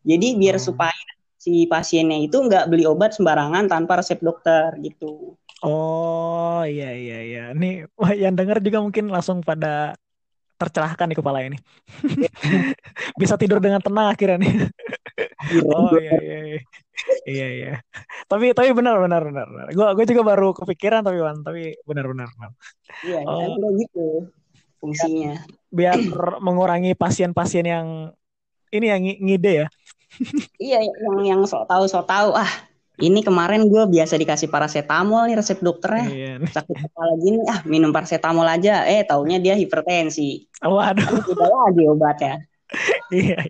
Jadi 0.00 0.26
biar 0.40 0.56
hmm. 0.56 0.64
supaya 0.64 1.04
si 1.40 1.64
pasiennya 1.64 2.20
itu 2.20 2.36
nggak 2.36 2.68
beli 2.68 2.84
obat 2.84 3.16
sembarangan 3.16 3.64
tanpa 3.64 4.00
resep 4.00 4.20
dokter 4.20 4.76
gitu. 4.84 5.36
Oh 5.60 6.64
iya 6.64 6.92
iya 6.92 7.18
iya. 7.24 7.44
Nih 7.52 7.88
yang 8.16 8.36
dengar 8.36 8.60
juga 8.64 8.80
mungkin 8.80 9.12
langsung 9.12 9.44
pada 9.44 9.96
tercerahkan 10.60 11.08
di 11.08 11.16
kepala 11.16 11.40
ini. 11.40 11.56
Bisa 13.20 13.40
tidur 13.40 13.60
dengan 13.64 13.80
tenang 13.80 14.12
akhirnya 14.12 14.36
nih. 14.36 14.52
Oh 15.66 15.90
iya 15.98 16.14
iya 16.20 16.38
iya. 16.46 16.60
iya 17.26 17.46
iya. 17.50 17.72
Tapi 18.30 18.52
tapi 18.54 18.70
benar 18.76 19.00
benar 19.02 19.22
benar. 19.24 19.46
Gue 19.72 19.86
gue 19.96 20.04
juga 20.10 20.22
baru 20.22 20.54
kepikiran 20.54 21.02
tapi 21.02 21.18
Wan, 21.18 21.42
tapi 21.42 21.74
benar 21.84 22.06
benar. 22.10 22.28
Iya, 23.02 23.24
oh, 23.26 23.56
gitu 23.78 24.30
fungsinya. 24.80 25.44
Biar, 25.70 25.96
biar 25.98 26.40
mengurangi 26.40 26.96
pasien-pasien 26.96 27.66
yang 27.68 27.86
ini 28.70 28.86
yang 28.86 29.02
ngide 29.02 29.52
ya. 29.64 29.68
iya, 30.58 30.78
yang 30.82 31.16
yang 31.22 31.40
sok 31.46 31.70
tahu 31.70 31.86
sok 31.86 32.06
tahu 32.10 32.34
ah 32.34 32.50
ini 33.00 33.24
kemarin 33.24 33.66
gue 33.66 33.82
biasa 33.88 34.20
dikasih 34.20 34.52
paracetamol 34.52 35.24
nih 35.26 35.36
resep 35.40 35.58
dokternya 35.64 36.06
iya. 36.12 36.32
sakit 36.44 36.76
kepala 36.76 37.16
gini 37.16 37.40
ah 37.48 37.64
minum 37.64 37.90
paracetamol 37.90 38.44
aja 38.44 38.84
eh 38.84 39.02
taunya 39.08 39.40
dia 39.40 39.56
hipertensi 39.56 40.46
waduh 40.60 41.08
udah 41.32 41.48
lagi 41.48 41.82
obatnya 41.88 42.34
iya, 42.44 42.49
iya 43.14 43.46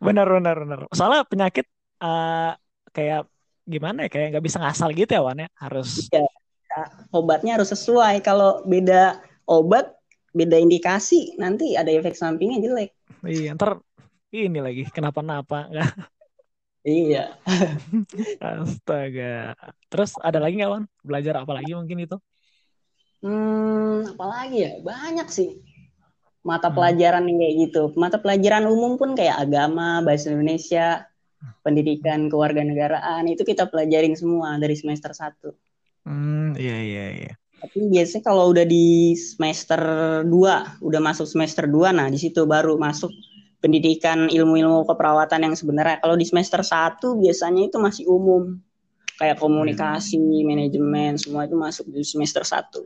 benar 0.00 0.26
benar 0.28 0.56
benar 0.62 0.78
soalnya 0.92 1.22
penyakit 1.28 1.66
uh, 2.00 2.56
kayak 2.92 3.28
gimana 3.62 4.06
ya 4.06 4.10
kayak 4.10 4.26
nggak 4.36 4.44
bisa 4.44 4.58
ngasal 4.58 4.90
gitu 4.92 5.10
ya 5.12 5.22
Wan 5.22 5.38
ya 5.38 5.48
harus 5.56 6.10
iya. 6.10 6.26
obatnya 7.14 7.60
harus 7.60 7.70
sesuai 7.70 8.24
kalau 8.26 8.64
beda 8.66 9.22
obat 9.46 9.94
beda 10.34 10.58
indikasi 10.58 11.36
nanti 11.38 11.78
ada 11.78 11.92
efek 11.92 12.18
sampingnya 12.18 12.58
jelek 12.58 12.90
iya 13.22 13.54
ntar 13.54 13.78
ini 14.32 14.58
lagi 14.58 14.88
kenapa-napa 14.88 15.68
Iya. 16.82 17.38
Astaga. 18.42 19.54
Terus 19.86 20.18
ada 20.18 20.42
lagi 20.42 20.58
nggak, 20.58 20.70
Wan? 20.70 20.84
Belajar 21.06 21.38
apa 21.38 21.54
lagi 21.54 21.78
mungkin 21.78 22.02
itu? 22.02 22.18
Hmm, 23.22 24.02
apa 24.10 24.24
lagi 24.26 24.66
ya? 24.66 24.82
Banyak 24.82 25.30
sih. 25.30 25.62
Mata 26.42 26.68
hmm. 26.70 26.76
pelajaran 26.76 27.24
yang 27.30 27.38
kayak 27.38 27.54
gitu. 27.68 27.82
Mata 27.94 28.18
pelajaran 28.18 28.66
umum 28.66 28.98
pun 28.98 29.14
kayak 29.14 29.38
agama, 29.46 30.02
bahasa 30.02 30.34
Indonesia, 30.34 31.06
pendidikan 31.62 32.30
kewarganegaraan 32.30 33.26
itu 33.30 33.42
kita 33.42 33.70
pelajarin 33.70 34.14
semua 34.14 34.58
dari 34.58 34.74
semester 34.74 35.10
1. 35.14 35.54
Hmm, 36.06 36.54
iya 36.58 36.78
iya 36.82 37.06
iya. 37.14 37.32
Tapi 37.62 37.78
biasanya 37.86 38.26
kalau 38.26 38.50
udah 38.50 38.66
di 38.66 39.14
semester 39.14 39.80
2, 40.26 40.82
udah 40.82 41.00
masuk 41.00 41.30
semester 41.30 41.70
2 41.70 41.94
nah 41.94 42.10
di 42.10 42.18
situ 42.18 42.42
baru 42.42 42.74
masuk 42.74 43.14
pendidikan 43.62 44.26
ilmu-ilmu 44.26 44.82
keperawatan 44.90 45.46
yang 45.46 45.54
sebenarnya 45.54 46.02
kalau 46.02 46.18
di 46.18 46.26
semester 46.26 46.66
1 46.66 46.98
biasanya 47.22 47.70
itu 47.70 47.78
masih 47.78 48.10
umum 48.10 48.58
kayak 49.14 49.38
komunikasi, 49.38 50.18
hmm. 50.18 50.42
manajemen 50.42 51.14
semua 51.14 51.46
itu 51.46 51.54
masuk 51.54 51.86
di 51.86 52.02
semester 52.02 52.42
1 52.42 52.82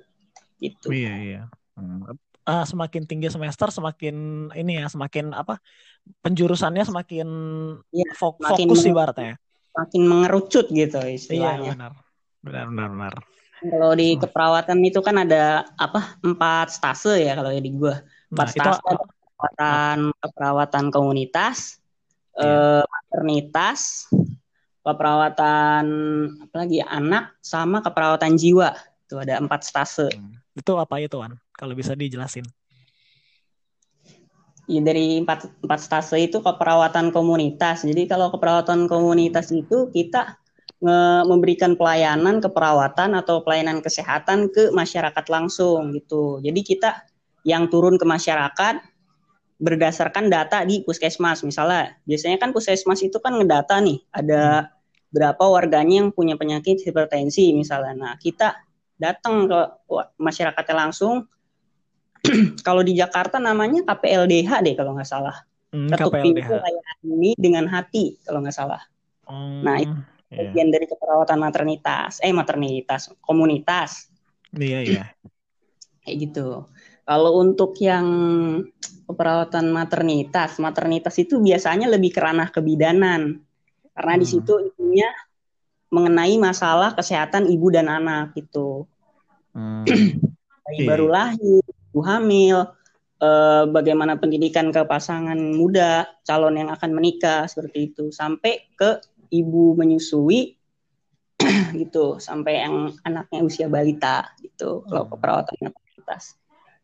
gitu. 0.60 0.92
Iya 0.92 1.14
iya. 1.24 1.42
Hmm. 1.76 2.04
Uh, 2.46 2.62
semakin 2.62 3.10
tinggi 3.10 3.26
semester 3.26 3.74
semakin 3.74 4.46
ini 4.54 4.78
ya 4.78 4.86
semakin 4.86 5.34
apa 5.34 5.58
penjurusannya 6.22 6.86
semakin 6.86 7.26
ya, 7.90 8.06
fok 8.14 8.38
semakin 8.38 8.66
fokus 8.70 8.86
ibaratnya. 8.86 9.34
Makin 9.74 10.02
mengerucut 10.06 10.70
gitu 10.70 11.02
istilahnya. 11.02 11.74
Iya 11.74 11.74
benar. 11.74 11.92
Benar 12.46 12.64
benar 12.70 12.88
benar. 12.94 13.14
Kalau 13.66 13.92
di 13.98 14.14
hmm. 14.14 14.20
keperawatan 14.22 14.78
itu 14.86 15.00
kan 15.02 15.16
ada 15.26 15.66
apa 15.74 16.22
empat 16.22 16.70
stase 16.70 17.18
ya 17.18 17.34
kalau 17.34 17.50
di 17.50 17.70
gua. 17.74 17.98
Empat 18.30 18.46
nah, 18.46 18.54
stase 18.54 18.78
itu, 18.78 18.94
keperawatan 18.94 19.98
keperawatan 20.22 20.84
komunitas, 20.94 21.58
yeah. 22.38 22.78
eh, 22.78 22.82
maternitas, 22.86 24.06
keperawatan 24.86 25.86
apalagi 26.46 26.78
anak 26.84 27.34
sama 27.42 27.82
keperawatan 27.82 28.38
jiwa. 28.38 28.70
Itu 29.02 29.18
ada 29.18 29.42
empat 29.42 29.66
stase. 29.66 30.14
Hmm. 30.14 30.38
Itu 30.54 30.78
apa 30.78 31.02
itu, 31.02 31.18
Wan? 31.18 31.34
Kalau 31.56 31.72
bisa 31.72 31.96
dijelasin. 31.96 32.44
Ya, 34.66 34.80
dari 34.82 35.22
empat, 35.22 35.46
empat 35.62 35.80
stase 35.80 36.20
itu 36.20 36.42
keperawatan 36.42 37.14
komunitas. 37.14 37.86
Jadi 37.86 38.04
kalau 38.10 38.28
keperawatan 38.34 38.90
komunitas 38.90 39.48
itu 39.54 39.88
kita 39.90 40.36
memberikan 41.26 41.72
pelayanan 41.72 42.36
keperawatan 42.44 43.16
atau 43.16 43.40
pelayanan 43.40 43.80
kesehatan 43.80 44.52
ke 44.52 44.68
masyarakat 44.76 45.24
langsung 45.32 45.96
gitu. 45.96 46.38
Jadi 46.44 46.60
kita 46.60 47.08
yang 47.48 47.70
turun 47.72 47.96
ke 47.96 48.04
masyarakat 48.04 48.82
berdasarkan 49.56 50.28
data 50.28 50.60
di 50.68 50.84
puskesmas 50.84 51.40
misalnya 51.40 51.96
biasanya 52.04 52.36
kan 52.36 52.52
puskesmas 52.52 53.00
itu 53.00 53.16
kan 53.24 53.40
ngedata 53.40 53.80
nih 53.80 54.04
ada 54.12 54.68
berapa 55.08 55.40
warganya 55.48 56.04
yang 56.04 56.10
punya 56.12 56.36
penyakit 56.36 56.84
hipertensi 56.84 57.56
misalnya 57.56 57.94
nah 57.96 58.14
kita 58.20 58.52
datang 59.00 59.48
ke 59.48 59.60
masyarakatnya 60.20 60.76
langsung 60.76 61.24
kalau 62.66 62.82
di 62.82 62.98
Jakarta 62.98 63.38
namanya 63.38 63.86
KPLDH 63.86 64.50
deh 64.62 64.74
kalau 64.74 64.94
nggak 64.98 65.08
salah 65.08 65.36
hmm, 65.72 65.90
ketuk 65.92 66.12
pintu 66.20 66.54
ini 67.06 67.32
dengan 67.38 67.70
hati 67.70 68.18
kalau 68.26 68.42
nggak 68.42 68.56
salah 68.56 68.82
hmm, 69.30 69.60
nah 69.62 69.76
itu 69.80 69.96
yeah. 70.30 70.50
bagian 70.50 70.68
dari 70.74 70.86
keperawatan 70.90 71.38
maternitas 71.38 72.18
eh 72.20 72.34
maternitas 72.34 73.14
komunitas 73.22 74.10
iya 74.56 74.80
iya 74.82 75.04
kayak 76.02 76.16
gitu 76.30 76.66
kalau 77.06 77.38
untuk 77.38 77.78
yang 77.78 78.06
perawatan 79.06 79.70
maternitas, 79.70 80.58
maternitas 80.58 81.14
itu 81.22 81.38
biasanya 81.38 81.86
lebih 81.86 82.10
ke 82.10 82.18
ranah 82.18 82.50
kebidanan. 82.50 83.38
Karena 83.94 84.14
hmm. 84.18 84.22
di 84.22 84.26
situ 84.26 84.52
intinya 84.58 85.08
mengenai 85.94 86.34
masalah 86.42 86.98
kesehatan 86.98 87.46
ibu 87.46 87.70
dan 87.70 87.86
anak 87.86 88.34
gitu. 88.34 88.90
Hmm. 89.54 89.86
Bayi 90.66 90.82
okay. 90.82 90.86
baru 90.90 91.06
lahir, 91.06 91.62
ibu 91.96 92.04
hamil, 92.04 92.68
eh, 93.24 93.64
bagaimana 93.72 94.20
pendidikan 94.20 94.68
ke 94.68 94.84
pasangan 94.84 95.40
muda, 95.56 96.04
calon 96.28 96.60
yang 96.60 96.68
akan 96.68 96.92
menikah 96.92 97.48
seperti 97.48 97.88
itu, 97.88 98.12
sampai 98.12 98.68
ke 98.76 99.00
ibu 99.32 99.72
menyusui 99.72 100.60
gitu, 101.80 102.20
sampai 102.20 102.60
yang 102.60 102.92
anaknya 103.00 103.40
usia 103.40 103.72
balita 103.72 104.28
gitu. 104.44 104.84
Kalau 104.84 105.08
hmm. 105.08 105.16
perawatan 105.16 105.56
maternitas. 105.64 106.36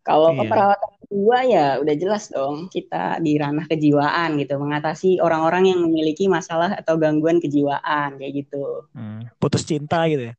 Kalau 0.02 0.32
iya. 0.32 0.38
keperawatan 0.42 0.92
kedua 1.04 1.38
ya 1.46 1.66
udah 1.78 1.94
jelas 1.94 2.26
dong 2.26 2.66
kita 2.66 3.22
di 3.22 3.38
ranah 3.38 3.70
kejiwaan 3.70 4.34
gitu 4.34 4.58
mengatasi 4.58 5.22
orang-orang 5.22 5.70
yang 5.70 5.78
memiliki 5.86 6.26
masalah 6.26 6.74
atau 6.74 6.98
gangguan 6.98 7.38
kejiwaan 7.38 8.16
kayak 8.16 8.32
gitu. 8.42 8.88
Hmm, 8.96 9.28
putus 9.36 9.62
cinta 9.62 10.08
gitu 10.08 10.32
ya. 10.32 10.34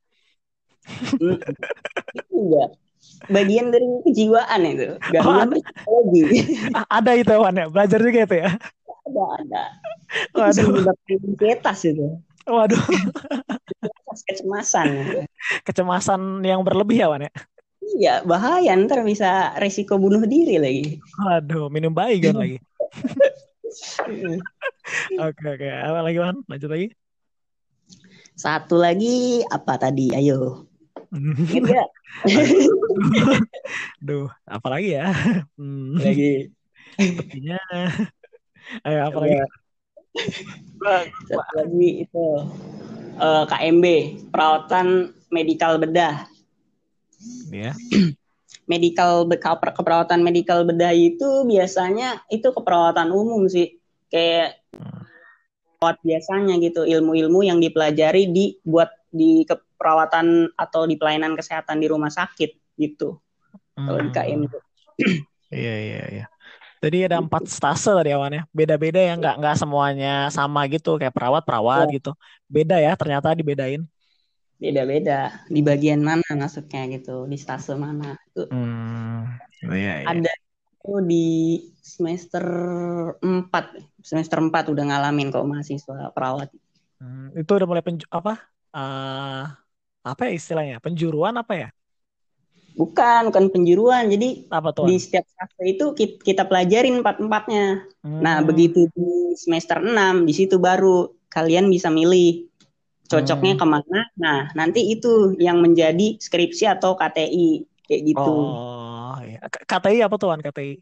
Hmm, 1.15 1.39
itu 2.11 2.27
juga 2.27 2.73
bagian 3.31 3.71
dari 3.71 3.87
kejiwaan 4.07 4.61
itu 4.67 4.87
gangguan 5.11 5.49
oh, 5.51 5.59
psikologi. 5.59 6.21
ada 6.97 7.11
itu 7.15 7.33
Wan 7.35 7.55
ya 7.55 7.65
belajar 7.71 7.99
juga 7.99 8.19
itu 8.27 8.35
ya. 8.43 8.49
Ada 9.03 9.23
ada. 9.39 9.63
Waduh. 10.35 10.67
Itu 11.07 11.45
itu. 11.91 12.05
Waduh. 12.43 12.83
Kecemasan. 14.27 14.87
Kecemasan 15.63 16.43
yang 16.43 16.63
berlebih 16.63 17.03
ya 17.03 17.07
Wan 17.07 17.27
ya. 17.27 17.33
Iya, 17.83 18.13
bahaya 18.23 18.73
ntar 18.79 19.03
bisa 19.03 19.53
resiko 19.59 19.99
bunuh 19.99 20.23
diri 20.23 20.55
lagi. 20.55 20.85
Aduh, 21.35 21.67
minum 21.67 21.91
bayi 21.91 22.23
kan 22.23 22.39
lagi. 22.39 22.57
Oke 25.19 25.45
oke, 25.47 25.67
apa 25.67 25.99
lagi 26.03 26.17
man? 26.19 26.37
Lanjut 26.47 26.69
lagi. 26.71 26.87
Satu 28.33 28.79
lagi 28.79 29.45
apa 29.51 29.77
tadi? 29.77 30.15
Ayo. 30.15 30.67
Ingat 31.61 31.89
Duh, 34.01 34.27
apa 34.49 34.67
lagi 34.69 34.97
ya? 34.97 35.13
Hmm. 35.57 35.97
Lagi. 36.01 36.49
Sepertinya. 36.97 37.59
Ayo 38.85 38.99
apa 39.07 39.17
lagi? 39.21 39.35
Satu 41.29 41.53
lagi 41.57 41.89
itu 42.05 42.25
uh, 43.17 43.43
eh, 43.43 43.43
KMB, 43.49 43.85
perawatan 44.33 45.13
medikal 45.33 45.77
bedah 45.81 46.33
ya. 47.53 47.73
medical 48.71 49.27
keperawatan 49.27 50.23
medical 50.23 50.63
bedah 50.63 50.95
itu 50.95 51.43
biasanya 51.43 52.23
itu 52.31 52.47
keperawatan 52.47 53.11
umum 53.11 53.43
sih 53.51 53.75
kayak 54.07 54.63
perawat 55.77 55.99
biasanya 55.99 56.55
gitu 56.63 56.87
ilmu-ilmu 56.87 57.43
yang 57.43 57.59
dipelajari 57.59 58.31
di 58.31 58.55
buat 58.63 58.87
di 59.13 59.45
keperawatan 59.45 60.57
atau 60.57 60.89
di 60.89 60.97
pelayanan 60.97 61.37
kesehatan 61.37 61.77
di 61.77 61.87
rumah 61.87 62.09
sakit 62.09 62.57
gitu 62.81 63.21
hmm. 63.77 63.85
kalau 63.85 63.99
di 64.01 64.09
KM 64.09 64.39
itu. 64.49 64.59
Iya 65.53 65.75
iya 65.77 66.03
iya. 66.09 66.25
Jadi 66.81 67.05
ada 67.05 67.21
empat 67.21 67.45
stase 67.45 67.93
tadi 67.93 68.09
awannya. 68.09 68.49
Beda-beda 68.49 68.97
ya 68.97 69.13
nggak 69.13 69.37
nggak 69.37 69.55
semuanya 69.61 70.33
sama 70.33 70.65
gitu 70.65 70.97
kayak 70.97 71.13
perawat 71.13 71.45
perawat 71.45 71.93
ya. 71.93 72.01
gitu. 72.01 72.11
Beda 72.49 72.81
ya 72.81 72.97
ternyata 72.97 73.37
dibedain 73.37 73.85
beda-beda 74.63 75.43
di 75.51 75.59
bagian 75.59 75.99
mana 75.99 76.23
masuknya 76.39 76.87
gitu 76.95 77.27
di 77.27 77.35
stase 77.35 77.75
mana 77.75 78.15
itu 78.31 78.47
hmm, 78.47 79.19
iya, 79.75 79.93
iya. 79.99 80.07
ada 80.07 80.31
itu 80.31 80.93
di 81.03 81.27
semester 81.83 82.45
4 83.19 83.51
semester 83.99 84.39
4 84.39 84.71
udah 84.71 84.83
ngalamin 84.87 85.35
kok 85.35 85.43
mahasiswa 85.43 86.15
perawat 86.15 86.47
hmm, 87.03 87.35
itu 87.35 87.51
udah 87.51 87.67
mulai 87.67 87.83
penju 87.83 88.07
apa 88.07 88.39
uh, 88.73 89.43
apa 90.03 90.21
ya 90.27 90.31
istilahnya? 90.35 90.77
Penjuruan 90.83 91.33
apa 91.39 91.53
ya? 91.55 91.69
Bukan 92.73 93.29
bukan 93.29 93.45
penjuruan. 93.53 94.09
Jadi 94.09 94.49
apa 94.49 94.73
tuh 94.73 94.89
di 94.89 94.97
setiap 94.97 95.23
stase 95.29 95.63
itu 95.63 95.85
kita 96.19 96.49
pelajarin 96.49 96.99
empat 96.99 97.21
empatnya. 97.21 97.85
Nah, 98.01 98.09
hmm. 98.09 98.21
nah 98.21 98.37
begitu 98.41 98.89
di 98.91 99.37
semester 99.37 99.79
6 99.79 100.25
di 100.25 100.33
situ 100.33 100.57
baru 100.57 101.13
kalian 101.29 101.69
bisa 101.69 101.93
milih 101.93 102.49
cocoknya 103.05 103.53
hmm. 103.55 103.61
ke 103.61 103.65
mana. 103.69 103.99
Nah 104.17 104.39
nanti 104.57 104.89
itu 104.89 105.37
yang 105.37 105.61
menjadi 105.61 106.17
skripsi 106.17 106.65
atau 106.65 106.97
KTI 106.97 107.69
kayak 107.85 108.01
gitu. 108.09 108.33
Oh 108.33 109.17
iya. 109.21 109.39
KTI 109.47 110.01
apa 110.01 110.15
tuh 110.17 110.33
kan 110.33 110.41
KTI 110.41 110.73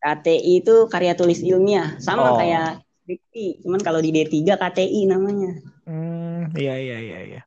KTI 0.00 0.64
itu 0.64 0.88
karya 0.88 1.12
tulis 1.12 1.44
ilmiah. 1.44 2.00
Sama 2.00 2.32
oh. 2.32 2.36
kayak 2.40 2.80
skripsi 3.10 3.66
cuman 3.66 3.82
kalau 3.82 3.98
di 3.98 4.14
D3 4.14 4.54
KTI 4.54 5.10
namanya. 5.10 5.50
Hmm 5.82 6.54
iya 6.54 6.78
iya 6.78 6.96
iya 7.02 7.18
iya. 7.26 7.42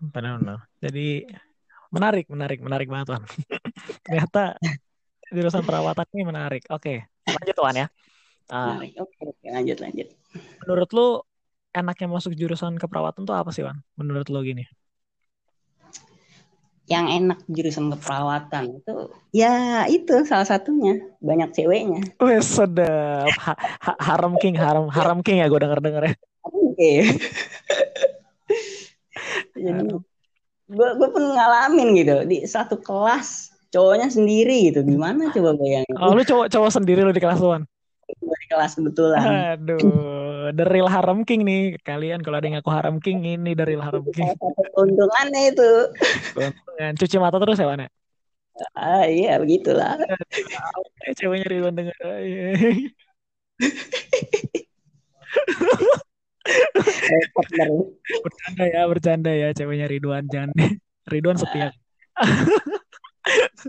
Benar-benar. 0.00 0.64
Jadi 0.80 1.28
menarik 1.92 2.32
menarik 2.32 2.64
menarik 2.64 2.88
banget 2.88 3.12
tuan. 3.12 3.22
Ternyata 4.08 4.56
jurusan 5.28 5.68
perawatan 5.68 6.08
ini 6.16 6.24
menarik. 6.24 6.64
Oke 6.72 7.04
lanjut 7.28 7.54
tuan 7.56 7.76
ya. 7.76 7.86
Uh, 8.48 8.80
oke 9.04 9.36
oke. 9.36 9.46
Lanjut 9.52 9.76
lanjut. 9.84 10.08
menurut 10.64 10.90
lu 10.96 11.08
enaknya 11.76 12.08
masuk 12.08 12.32
jurusan 12.32 12.80
keperawatan 12.80 13.28
tuh 13.28 13.36
apa 13.36 13.52
sih, 13.52 13.60
Wan? 13.60 13.84
Menurut 14.00 14.32
lo 14.32 14.40
gini? 14.40 14.64
Yang 16.84 17.06
enak 17.16 17.38
jurusan 17.48 17.88
keperawatan 17.96 18.76
itu 18.76 18.94
ya 19.32 19.88
itu 19.88 20.20
salah 20.28 20.44
satunya 20.44 21.00
banyak 21.24 21.56
ceweknya. 21.56 22.04
Wes 22.20 22.44
sedap. 22.44 23.32
Ha 23.40 23.56
ha 23.56 23.92
haram 24.04 24.36
king, 24.36 24.52
haram 24.52 24.92
haram 24.92 25.24
king 25.24 25.40
ya 25.40 25.48
gue 25.48 25.60
denger 25.64 25.80
denger 25.80 26.02
ya. 26.12 26.14
Oke. 26.44 26.92
Jadi 29.56 29.96
gue 30.64 30.88
gue 31.00 31.08
pun 31.08 31.24
ngalamin 31.24 31.88
gitu 31.96 32.14
di 32.28 32.44
satu 32.44 32.76
kelas 32.80 33.52
cowoknya 33.72 34.12
sendiri 34.12 34.68
gitu 34.68 34.84
gimana 34.84 35.32
coba 35.32 35.56
bayangin. 35.56 35.96
Oh 35.96 36.12
lu 36.12 36.20
cowok 36.20 36.52
cowok 36.52 36.70
sendiri 36.72 37.00
lo 37.00 37.16
di 37.16 37.22
kelas 37.24 37.40
luan? 37.40 37.64
Di 38.08 38.46
kelas 38.52 38.76
kebetulan. 38.76 39.56
Aduh 39.56 40.52
dari 40.52 40.80
Haram 40.84 41.24
King 41.24 41.48
nih. 41.48 41.62
Kalian 41.80 42.20
kalau 42.20 42.36
ada 42.38 42.46
yang 42.46 42.60
ngaku 42.60 42.70
Haram 42.72 42.96
King 43.00 43.24
ini 43.24 43.56
dari 43.56 43.74
Haram 43.80 44.04
King. 44.12 44.28
Keuntungannya 44.76 45.52
itu. 45.52 45.70
Keuntungan. 46.36 46.92
Cuci 47.00 47.16
mata 47.16 47.40
terus 47.40 47.56
ya 47.56 47.68
Wana 47.70 47.88
ah 48.78 49.02
iya 49.02 49.34
begitulah. 49.42 49.98
Ceweknya 51.18 51.46
Ridwan 51.50 51.74
dengar 51.74 51.98
bercanda 57.34 58.62
ya 58.62 58.82
bercanda 58.86 59.30
ya 59.34 59.48
ceweknya 59.50 59.86
Ridwan. 59.90 60.30
Jangan 60.30 60.54
Ridwan 61.10 61.34
setia 61.34 61.74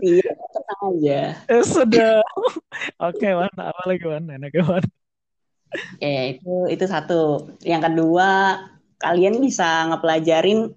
Iya, 0.04 0.28
tenang 0.52 0.80
aja. 0.92 1.20
Eh, 1.48 1.64
sudah. 1.64 2.20
Oke, 3.00 3.28
Wan. 3.32 3.52
Apa 3.56 3.82
lagi, 3.88 4.04
Wan? 4.04 4.28
Enak, 4.28 4.52
Wan. 4.68 4.84
Oke, 5.96 6.36
itu 6.36 6.54
itu 6.68 6.84
satu. 6.84 7.50
Yang 7.64 7.82
kedua, 7.92 8.60
kalian 9.00 9.40
bisa 9.40 9.88
ngepelajarin 9.92 10.72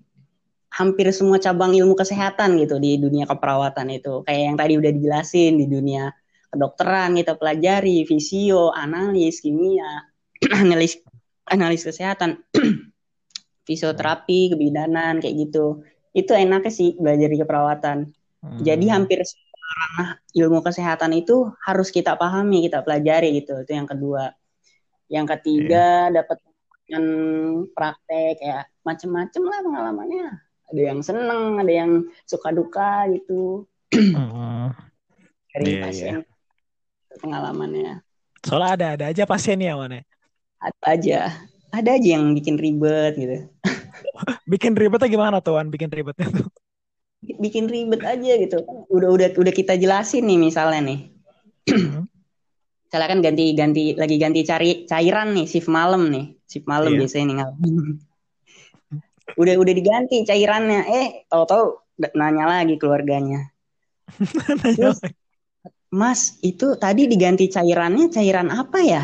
hampir 0.69 1.09
semua 1.11 1.41
cabang 1.41 1.73
ilmu 1.73 1.97
kesehatan 1.97 2.55
gitu 2.61 2.77
di 2.77 2.95
dunia 3.01 3.25
keperawatan 3.25 3.89
itu. 3.91 4.21
Kayak 4.23 4.41
yang 4.53 4.57
tadi 4.57 4.73
udah 4.77 4.91
dijelasin 4.93 5.53
di 5.59 5.65
dunia 5.67 6.13
kedokteran 6.49 7.13
kita 7.13 7.37
pelajari 7.37 8.05
visio, 8.05 8.73
analis, 8.73 9.41
kimia, 9.41 10.09
analis 10.61 10.97
analis 11.49 11.81
kesehatan, 11.85 12.45
fisioterapi, 13.67 14.53
kebidanan 14.53 15.21
kayak 15.21 15.49
gitu. 15.49 15.81
Itu 16.13 16.33
enaknya 16.33 16.73
sih 16.73 16.97
belajar 16.97 17.29
di 17.29 17.37
keperawatan. 17.37 17.97
Hmm. 18.39 18.60
Jadi 18.63 18.86
hampir 18.88 19.19
semua 19.28 20.15
ilmu 20.32 20.60
kesehatan 20.63 21.12
itu 21.15 21.52
harus 21.63 21.91
kita 21.91 22.15
pahami, 22.15 22.67
kita 22.67 22.84
pelajari 22.84 23.43
gitu. 23.43 23.63
Itu 23.63 23.71
yang 23.75 23.88
kedua. 23.88 24.32
Yang 25.12 25.25
ketiga 25.38 26.08
yeah. 26.08 26.23
dapat 26.23 26.38
dengan 26.89 27.06
praktek 27.78 28.41
ya 28.41 28.65
macem-macem 28.82 29.45
lah 29.45 29.62
pengalamannya 29.62 30.41
ada 30.73 30.82
yang 30.82 31.06
seneng 31.06 31.62
ada 31.62 31.69
yang 31.69 31.91
suka 32.25 32.49
duka 32.49 33.06
gitu 33.13 33.69
Mm, 33.89 34.69
dari 35.49 35.65
Iya, 35.65 35.82
pasien 35.82 36.21
pengalamannya 37.17 38.06
Soalnya 38.45 38.69
ada 38.78 38.88
ada 38.93 39.06
aja 39.10 39.23
pasiennya 39.25 39.73
Wan 39.73 39.97
ya. 39.97 40.04
ada 40.62 40.86
aja 40.93 41.19
ada 41.73 41.89
aja 41.97 42.08
yang 42.13 42.38
bikin 42.38 42.62
ribet 42.62 43.17
gitu 43.17 43.49
Bikin 44.52 44.78
ribetnya 44.78 45.10
gimana 45.10 45.41
tuh 45.41 45.58
Wan? 45.58 45.73
Bikin 45.73 45.89
ribetnya 45.89 46.30
tuh. 46.30 46.45
Bikin 47.19 47.67
ribet 47.67 47.99
aja 48.03 48.32
gitu 48.39 48.63
udah 48.88 49.10
udah 49.12 49.27
udah 49.36 49.53
kita 49.53 49.75
jelasin 49.75 50.25
nih 50.25 50.39
misalnya 50.39 50.82
nih 50.84 50.99
Hmm, 51.69 52.10
misalnya 52.89 53.08
kan 53.13 53.19
ganti 53.21 53.45
ganti 53.53 53.84
lagi 53.93 54.17
ganti 54.17 54.41
cari 54.41 54.89
cairan 54.89 55.38
nih 55.38 55.45
shift 55.45 55.69
malam 55.69 56.10
nih 56.10 56.34
shift 56.49 56.65
malam 56.65 56.95
Iya. 56.95 56.99
biasanya 57.05 57.25
nih 57.29 57.38
udah 59.41 59.55
udah 59.62 59.73
diganti 59.75 60.25
cairannya 60.25 60.82
eh 60.89 61.08
tahu-tahu 61.29 61.77
nanya 62.17 62.47
lagi 62.47 62.79
keluarganya 62.82 63.51
Terus, 64.79 64.97
Mas, 65.93 66.41
itu 66.41 66.73
tadi 66.82 67.05
diganti 67.05 67.45
cairannya 67.45 68.10
cairan 68.10 68.49
apa 68.49 68.79
ya? 68.82 69.03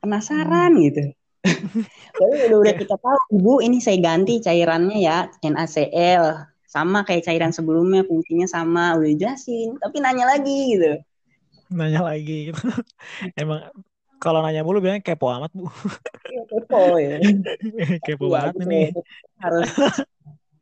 Penasaran 0.00 0.72
gitu. 0.80 1.12
Lalu 2.20 2.34
udah, 2.48 2.58
udah 2.64 2.74
kita 2.80 2.96
tahu, 2.96 3.18
Ibu, 3.36 3.60
ini 3.60 3.84
saya 3.84 4.00
ganti 4.00 4.40
cairannya 4.40 5.04
ya, 5.04 5.28
NaCl. 5.44 6.24
Sama 6.74 7.06
kayak 7.06 7.30
cairan 7.30 7.54
sebelumnya, 7.54 8.02
fungsinya 8.02 8.50
sama, 8.50 8.98
udah 8.98 9.14
jelasin. 9.14 9.78
Tapi 9.78 10.02
nanya 10.02 10.26
lagi 10.26 10.74
gitu. 10.74 10.98
nanya 11.70 12.02
lagi 12.02 12.50
gitu. 12.50 12.58
Emang 13.40 13.70
kalau 14.18 14.42
nanya 14.42 14.66
mulu 14.66 14.82
bilang 14.82 14.98
kepo 14.98 15.30
amat 15.30 15.54
bu. 15.54 15.70
Iya, 16.26 16.42
kepo 16.50 16.98
ya. 16.98 17.16
kepo 18.10 18.26
Iya, 18.26 18.34
banget 18.34 18.54
ini. 18.66 18.82
Harus 19.38 19.70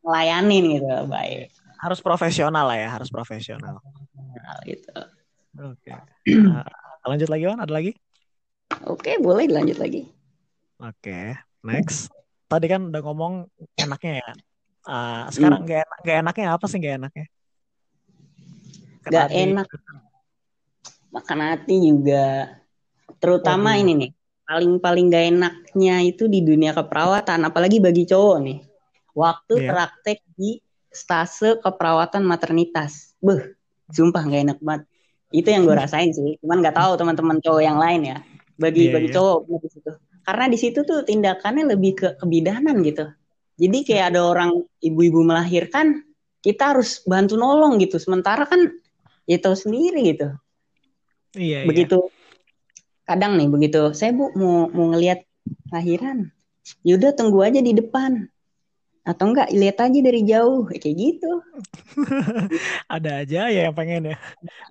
ngelayanin 0.05 0.63
gitu, 0.77 0.93
baik. 1.09 1.49
Harus 1.81 1.99
profesional 1.99 2.69
lah 2.69 2.77
ya, 2.77 2.89
harus 2.93 3.09
profesional. 3.09 3.81
Nah, 4.13 4.57
gitu. 4.69 4.93
Oke. 5.73 5.93
Nah, 6.29 6.65
lanjut 7.09 7.29
lagi 7.29 7.43
Wan, 7.49 7.57
ada 7.57 7.73
lagi? 7.73 7.97
Oke, 8.85 9.17
boleh 9.17 9.49
dilanjut 9.49 9.81
lagi. 9.81 10.05
Oke, 10.77 11.37
next. 11.65 12.13
Tadi 12.47 12.65
kan 12.69 12.93
udah 12.93 13.01
ngomong 13.01 13.49
enaknya 13.79 14.21
ya. 14.21 14.31
Ah, 14.83 15.31
sekarang 15.31 15.63
nggak 15.63 15.79
enak, 15.81 15.97
nggak 16.03 16.17
enaknya 16.21 16.47
apa 16.51 16.65
sih 16.67 16.77
nggak 16.77 16.95
enaknya? 16.99 17.25
Gak 19.03 19.27
tadi- 19.31 19.35
enak. 19.51 19.67
Makan 21.11 21.39
hati 21.43 21.75
juga. 21.83 22.57
Terutama 23.19 23.75
Waduh. 23.75 23.81
ini 23.83 23.91
nih. 23.95 24.11
Paling-paling 24.43 25.05
gak 25.07 25.25
enaknya 25.31 25.95
itu 26.03 26.27
di 26.27 26.43
dunia 26.43 26.71
keperawatan. 26.71 27.47
Apalagi 27.47 27.79
bagi 27.79 28.03
cowok 28.03 28.37
nih. 28.43 28.59
Waktu 29.13 29.53
Iya. 29.59 29.69
praktek 29.71 30.19
di 30.35 30.59
stase 30.89 31.59
keperawatan 31.59 32.23
maternitas. 32.23 33.15
Beuh, 33.19 33.55
sumpah 33.87 34.23
gak 34.25 34.41
enak 34.41 34.59
banget. 34.59 34.83
Itu 35.31 35.47
yang 35.47 35.63
gue 35.63 35.75
rasain 35.83 36.11
sih. 36.11 36.35
Cuman 36.43 36.59
gak 36.59 36.75
tahu 36.75 36.91
teman-teman 36.97 37.37
cowok 37.39 37.61
yang 37.63 37.77
lain 37.79 38.01
ya. 38.03 38.17
Bagi 38.55 38.87
Iya, 38.89 38.93
bagi 38.95 39.07
iya. 39.11 39.15
cowok 39.15 39.37
di 39.63 39.69
situ. 39.69 39.91
Karena 40.23 40.45
di 40.47 40.57
situ 40.57 40.79
tuh 40.83 40.99
tindakannya 41.03 41.63
lebih 41.75 41.91
ke 41.95 42.07
kebidanan 42.19 42.79
gitu. 42.83 43.05
Jadi 43.53 43.77
kayak 43.85 44.13
ada 44.13 44.21
orang 44.25 44.51
ibu-ibu 44.81 45.21
melahirkan, 45.21 46.01
kita 46.41 46.73
harus 46.73 47.05
bantu 47.05 47.37
nolong 47.37 47.77
gitu. 47.79 48.01
Sementara 48.01 48.49
kan 48.49 48.73
ya 49.29 49.37
tahu 49.39 49.55
sendiri 49.55 50.01
gitu. 50.13 50.27
Iya, 51.37 51.65
iya. 51.65 51.69
Begitu 51.69 52.09
kadang 53.03 53.35
nih 53.35 53.51
begitu 53.51 53.91
saya 53.91 54.15
Bu 54.15 54.31
mau 54.35 54.69
mau 54.69 54.91
ngelihat 54.93 55.23
lahiran. 55.69 56.29
Yaudah 56.87 57.11
tunggu 57.13 57.43
aja 57.43 57.59
di 57.59 57.75
depan. 57.75 58.27
Atau 59.03 59.35
enggak 59.35 59.51
lihat 59.51 59.83
aja 59.83 59.99
dari 59.99 60.23
jauh 60.23 60.63
kayak 60.71 60.95
gitu. 60.95 61.31
Ada 62.95 63.27
aja 63.27 63.51
ya 63.51 63.67
yang 63.67 63.75
pengen 63.75 64.15
ya. 64.15 64.17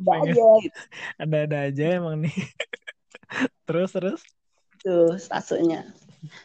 Ada 0.00 0.08
Pengen. 0.08 0.32
aja 0.32 0.46
gitu 0.64 0.80
Ada-ada 1.20 1.58
aja 1.68 1.84
emang 2.00 2.16
nih. 2.24 2.32
terus 3.68 3.92
terus. 3.92 4.20
stasenya. 5.20 5.84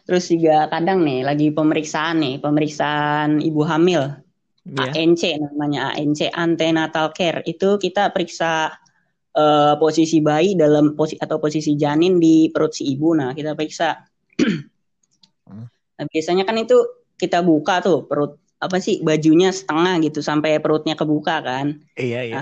Terus 0.09 0.25
juga 0.33 0.65
kadang 0.73 1.05
nih 1.05 1.21
lagi 1.21 1.47
pemeriksaan 1.53 2.17
nih, 2.21 2.35
pemeriksaan 2.41 3.41
ibu 3.43 3.61
hamil. 3.61 4.27
Iya. 4.67 4.91
ANC 4.99 5.23
namanya 5.39 5.95
ANC 5.95 6.27
antenatal 6.35 7.15
care 7.15 7.39
itu 7.47 7.79
kita 7.79 8.11
periksa 8.11 8.75
eh, 9.31 9.73
posisi 9.79 10.19
bayi 10.19 10.59
dalam 10.59 10.91
posisi 10.91 11.15
atau 11.23 11.39
posisi 11.39 11.79
janin 11.79 12.19
di 12.19 12.51
perut 12.51 12.75
si 12.75 12.83
ibu 12.91 13.15
nah 13.15 13.31
kita 13.31 13.55
periksa 13.55 13.95
nah, 15.47 16.05
biasanya 16.11 16.43
kan 16.43 16.59
itu 16.59 16.83
kita 17.15 17.39
buka 17.47 17.79
tuh 17.79 18.03
perut 18.03 18.35
apa 18.59 18.83
sih 18.83 18.99
bajunya 18.99 19.55
setengah 19.55 20.03
gitu 20.03 20.19
sampai 20.19 20.59
perutnya 20.59 20.99
kebuka 20.99 21.39
kan 21.39 21.79
Iya, 21.95 22.27
iya. 22.27 22.41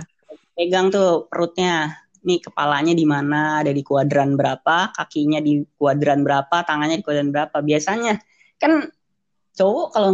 pegang 0.57 0.89
tuh 0.89 1.29
perutnya 1.29 2.04
nih 2.25 2.41
kepalanya 2.41 2.97
di 2.97 3.05
mana 3.05 3.61
ada 3.61 3.69
di 3.69 3.85
kuadran 3.85 4.33
berapa 4.33 4.89
kakinya 4.91 5.39
di 5.39 5.61
kuadran 5.77 6.25
berapa 6.25 6.65
tangannya 6.65 6.99
di 6.99 7.05
kuadran 7.05 7.29
berapa. 7.29 7.61
Biasanya 7.61 8.17
kan 8.57 8.89
cowok 9.53 9.87
kalau 9.93 10.11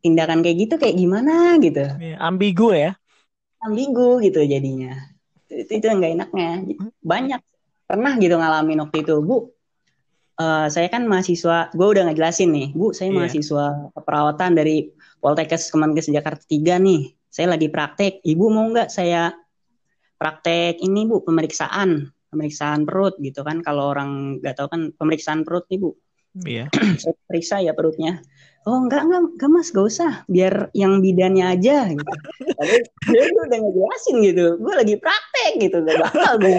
tindakan 0.00 0.40
kayak 0.46 0.56
gitu 0.64 0.74
kayak 0.78 0.96
gimana 0.96 1.58
gitu. 1.58 1.82
Iya, 1.98 2.16
ambigu 2.22 2.70
ya. 2.72 2.94
ambigu 3.58 4.22
gitu 4.22 4.38
jadinya. 4.46 4.94
Itu 5.50 5.82
itu 5.82 5.84
yang 5.84 5.98
nggak 5.98 6.14
enaknya. 6.14 6.50
Banyak. 7.02 7.40
Pernah 7.90 8.14
gitu 8.22 8.38
ngalamin 8.38 8.78
waktu 8.86 9.02
itu. 9.02 9.18
Bu 9.18 9.50
eh, 10.38 10.66
saya 10.70 10.86
kan 10.86 11.02
mahasiswa 11.10 11.74
gue 11.74 11.86
udah 11.90 12.06
ngejelasin 12.06 12.54
nih. 12.54 12.68
Bu 12.78 12.94
saya 12.94 13.10
Iya. 13.10 13.16
mahasiswa 13.18 13.64
keperawatan 13.98 14.54
dari 14.54 14.94
Poltekkes 15.18 15.74
Kemenkes 15.74 16.06
Jakarta 16.06 16.46
3 16.46 16.78
nih. 16.78 17.10
Saya 17.26 17.50
lagi 17.50 17.66
praktek. 17.66 18.22
Ibu 18.22 18.46
mau 18.46 18.70
nggak 18.70 18.88
saya 18.94 19.34
praktek 20.18 20.82
ini 20.82 21.06
bu 21.06 21.22
pemeriksaan 21.22 22.10
pemeriksaan 22.28 22.84
perut 22.84 23.16
gitu 23.22 23.40
kan. 23.46 23.64
Kalau 23.64 23.94
orang 23.94 24.42
nggak 24.42 24.54
tahu 24.58 24.68
kan 24.68 24.80
pemeriksaan 24.94 25.42
perut 25.46 25.64
nih 25.72 25.80
bu. 25.80 25.90
Iya. 26.44 26.64
saya 27.02 27.14
periksa 27.24 27.56
ya 27.64 27.72
perutnya. 27.72 28.20
Oh 28.68 28.84
enggak 28.84 29.08
enggak 29.08 29.20
enggak 29.32 29.48
mas 29.48 29.72
gak 29.72 29.86
usah. 29.88 30.12
Biar 30.28 30.68
yang 30.76 31.00
bidannya 31.00 31.56
aja 31.56 31.88
gitu. 31.88 32.04
Padahal 32.52 32.82
dia 32.84 33.22
tuh 33.32 33.42
udah 33.48 33.58
ngejelasin 33.64 34.16
gitu. 34.28 34.44
Gue 34.60 34.74
lagi 34.76 34.94
praktek 35.00 35.52
gitu. 35.56 35.76
Gak 35.88 35.98
bakal 36.04 36.32
gue. 36.36 36.58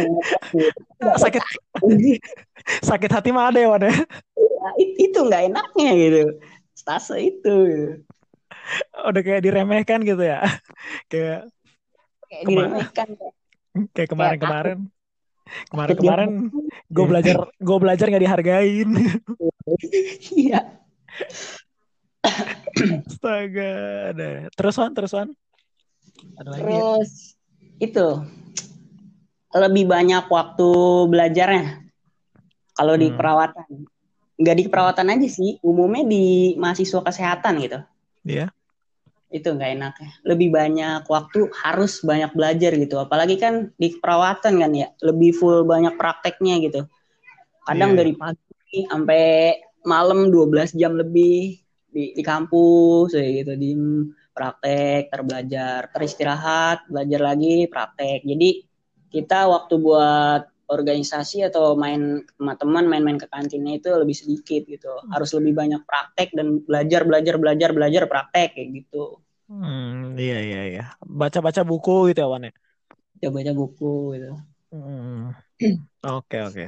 Sakit. 1.21 1.41
sakit 2.81 3.11
hati 3.13 3.29
mah 3.29 3.53
ada 3.53 3.59
ya, 3.61 3.69
Wan 3.69 3.85
ya. 3.85 3.93
Ya, 3.93 4.69
it- 4.81 4.97
itu 4.99 5.19
nggak 5.21 5.53
enaknya 5.53 5.89
gitu. 5.95 6.23
Stase 6.73 7.15
itu. 7.21 7.53
Gitu. 7.69 7.87
Udah 9.05 9.21
kayak 9.21 9.45
diremehkan 9.45 10.01
gitu 10.01 10.23
ya. 10.25 10.43
Kayak 11.07 11.47
kayak 12.25 12.43
diremehkan 12.49 13.07
kayak 13.15 13.38
kemarin-kemarin. 14.11 14.79
Takut 15.49 15.67
Kemarin-kemarin 15.73 16.31
gue 16.93 17.05
belajar 17.09 17.35
gue 17.57 17.77
belajar 17.81 18.05
nggak 18.05 18.23
dihargain. 18.23 18.89
iya 20.45 20.61
Astaga, 23.09 23.71
ada. 24.13 24.27
Terus 24.53 24.75
Wan, 24.77 24.91
terus 24.93 25.11
Wan. 25.15 25.29
Ada 26.37 26.49
lagi 26.53 26.63
ya? 26.63 26.67
terus 26.67 27.11
itu 27.79 28.07
lebih 29.55 29.87
banyak 29.87 30.27
waktu 30.27 30.69
belajarnya 31.09 31.89
kalau 32.75 32.93
di 32.99 33.09
Hmm. 33.09 33.17
perawatan 33.17 33.67
nggak 34.39 34.55
di 34.55 34.63
perawatan 34.67 35.07
aja 35.15 35.27
sih 35.31 35.57
umumnya 35.63 36.03
di 36.05 36.55
mahasiswa 36.59 37.01
kesehatan 37.03 37.53
gitu 37.63 37.79
Iya. 38.27 38.51
Itu 39.29 39.45
nggak 39.45 39.71
enaknya 39.77 40.09
lebih 40.25 40.49
banyak 40.49 41.05
waktu 41.05 41.49
harus 41.61 42.01
banyak 42.01 42.33
belajar 42.33 42.73
gitu. 42.73 42.97
Apalagi 42.97 43.37
kan 43.37 43.69
di 43.77 43.93
perawatan 43.97 44.53
kan 44.57 44.71
ya 44.73 44.89
lebih 45.05 45.37
full 45.37 45.63
banyak 45.69 45.93
prakteknya 45.95 46.57
gitu. 46.65 46.81
Kadang 47.65 47.93
Iya. 47.93 47.97
dari 48.01 48.13
pagi 48.17 48.77
sampai 48.89 49.23
malam 49.85 50.33
12 50.33 50.73
jam 50.73 50.97
lebih 50.97 51.61
di, 51.93 52.03
di 52.17 52.23
kampus 52.25 53.13
kayak 53.13 53.31
gitu. 53.45 53.53
Di 53.53 53.71
praktek 54.33 55.11
terbelajar 55.13 55.93
teristirahat 55.93 56.89
belajar 56.89 57.21
lagi 57.21 57.69
praktek. 57.69 58.25
Jadi 58.25 58.49
kita 59.09 59.49
waktu 59.49 59.73
buat 59.77 60.41
organisasi 60.75 61.37
atau 61.49 61.63
main 61.83 62.01
sama 62.37 62.53
teman 62.61 62.85
main-main 62.91 63.17
ke 63.21 63.27
kantinnya 63.33 63.73
itu 63.79 63.89
lebih 64.01 64.15
sedikit 64.21 64.61
gitu 64.73 64.91
harus 65.13 65.29
lebih 65.37 65.53
banyak 65.61 65.81
praktek 65.89 66.29
dan 66.37 66.47
belajar 66.67 67.01
belajar 67.09 67.35
belajar 67.41 67.69
belajar 67.77 68.03
praktek 68.11 68.49
kayak 68.55 68.69
gitu 68.83 69.19
Hmm, 69.49 70.13
iya 70.21 70.35
iya 70.45 70.59
iya. 70.69 70.81
Baca-baca 71.19 71.61
buku 71.69 71.89
gitu 72.09 72.19
ya 72.23 72.27
Wan 72.33 72.43
ya. 72.47 72.51
baca-baca 73.21 73.51
buku 73.59 73.89
gitu 74.15 74.31
Hmm. 74.71 75.31
Oke 76.05 76.37
oke. 76.47 76.63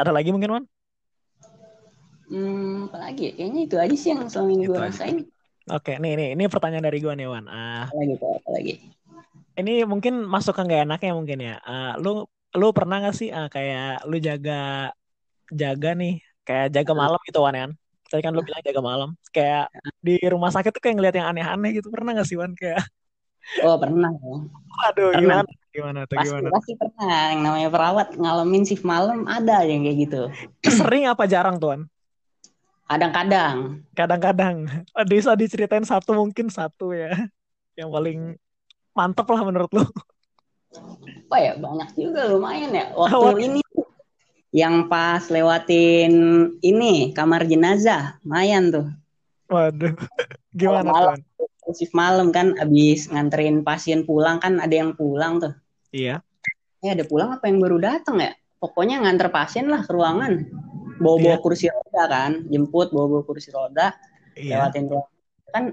Ada 0.00 0.10
lagi 0.16 0.30
mungkin 0.34 0.52
Wan? 0.54 0.64
hmm, 2.30 2.88
apalagi 2.90 3.22
ya? 3.28 3.32
kayaknya 3.36 3.60
itu 3.66 3.76
aja 3.78 3.94
sih 3.98 4.08
yang 4.12 4.26
selama 4.30 4.50
ini 4.54 4.64
gue 4.68 4.78
rasain 4.78 5.16
Oke, 5.76 5.92
nih 6.02 6.12
nih 6.18 6.28
ini 6.34 6.44
pertanyaan 6.52 6.86
dari 6.88 6.98
gua 7.04 7.14
nih 7.18 7.26
Wan. 7.32 7.44
Ah, 7.50 7.86
apalagi 7.86 8.14
tuh 8.20 8.30
apalagi 8.40 8.72
ini 9.58 9.70
mungkin 9.92 10.14
masuk 10.34 10.52
ke 10.56 10.62
nggak 10.66 10.80
enaknya 10.86 11.10
mungkin 11.18 11.38
ya. 11.48 11.54
Ah, 11.68 11.92
lu 12.02 12.08
lu 12.52 12.68
pernah 12.70 13.00
nggak 13.00 13.16
sih 13.16 13.28
ah, 13.32 13.48
kayak 13.48 14.04
lu 14.04 14.16
jaga 14.20 14.92
jaga 15.48 15.90
nih 15.96 16.20
kayak 16.44 16.68
jaga 16.72 16.92
malam 16.92 17.20
gitu 17.24 17.40
Wan 17.40 17.56
kan? 17.56 17.70
tadi 18.08 18.20
kan 18.20 18.32
lu 18.36 18.44
bilang 18.44 18.60
jaga 18.60 18.80
malam 18.84 19.10
kayak 19.32 19.72
di 19.98 20.20
rumah 20.28 20.52
sakit 20.52 20.68
tuh 20.68 20.82
kayak 20.84 20.96
ngeliat 21.00 21.16
yang 21.16 21.32
aneh-aneh 21.32 21.80
gitu 21.80 21.88
pernah 21.88 22.12
gak 22.12 22.28
sih 22.28 22.36
Wan 22.36 22.52
kayak 22.52 22.84
Oh 23.66 23.74
pernah 23.74 24.06
dong. 24.22 24.52
aduh 24.86 25.10
Pernah. 25.10 25.42
gimana 25.42 25.50
gimana 25.74 26.00
tuh 26.06 26.14
Pasti, 26.14 26.28
gimana 26.30 26.48
pasti 26.54 26.72
pernah. 26.78 27.16
Yang 27.32 27.40
namanya 27.42 27.68
perawat 27.74 28.08
ngalamin 28.14 28.62
shift 28.62 28.84
malam 28.86 29.26
ada 29.26 29.66
yang 29.66 29.82
kayak 29.82 29.98
gitu. 29.98 30.22
sering 30.78 31.10
apa 31.10 31.26
jarang 31.26 31.58
tuan 31.58 31.88
Kadang-kadang. 32.84 33.80
kadang-kadang 33.96 34.56
bisa 35.10 35.32
diceritain 35.32 35.82
satu 35.82 36.12
mungkin 36.12 36.52
satu 36.52 36.92
ya 36.92 37.16
yang 37.74 37.88
paling 37.88 38.36
mantep 38.92 39.24
lah 39.24 39.42
menurut 39.42 39.72
lu 39.72 39.84
Apa 40.72 41.36
ya 41.38 41.52
banyak 41.56 41.90
juga 41.96 42.28
lumayan 42.28 42.72
ya. 42.72 42.92
Waktu 42.92 43.28
ini 43.40 43.60
yang 44.52 44.86
pas 44.86 45.32
lewatin 45.32 46.12
ini 46.60 47.12
kamar 47.12 47.44
jenazah, 47.44 48.20
lumayan 48.24 48.68
tuh. 48.68 48.86
waduh 49.48 49.92
gimana 50.56 50.92
Malam-malam. 50.92 51.16
tuan 51.20 51.72
Shift 51.72 51.94
malam 51.94 52.28
kan 52.34 52.52
abis 52.58 53.08
nganterin 53.08 53.64
pasien 53.64 54.04
pulang 54.04 54.36
kan 54.36 54.58
ada 54.58 54.72
yang 54.72 54.92
pulang 54.92 55.40
tuh. 55.40 55.54
iya 55.88 56.20
Eh 56.82 56.90
ada 56.90 57.06
pulang 57.06 57.32
apa 57.32 57.46
yang 57.46 57.62
baru 57.62 57.78
datang 57.78 58.18
ya? 58.18 58.32
Pokoknya 58.58 59.00
nganter 59.00 59.30
pasien 59.30 59.70
lah 59.70 59.80
ke 59.80 59.92
ruangan. 59.94 60.42
Bawa-bawa 60.98 61.38
Iya. 61.38 61.42
kursi 61.42 61.66
roda 61.70 62.04
kan, 62.06 62.32
jemput 62.46 62.90
bawa-bawa 62.90 63.22
kursi 63.24 63.48
roda, 63.50 63.94
iya 64.34 64.58
lewatin 64.58 64.90
ruangan. 64.90 65.14
Kan 65.48 65.64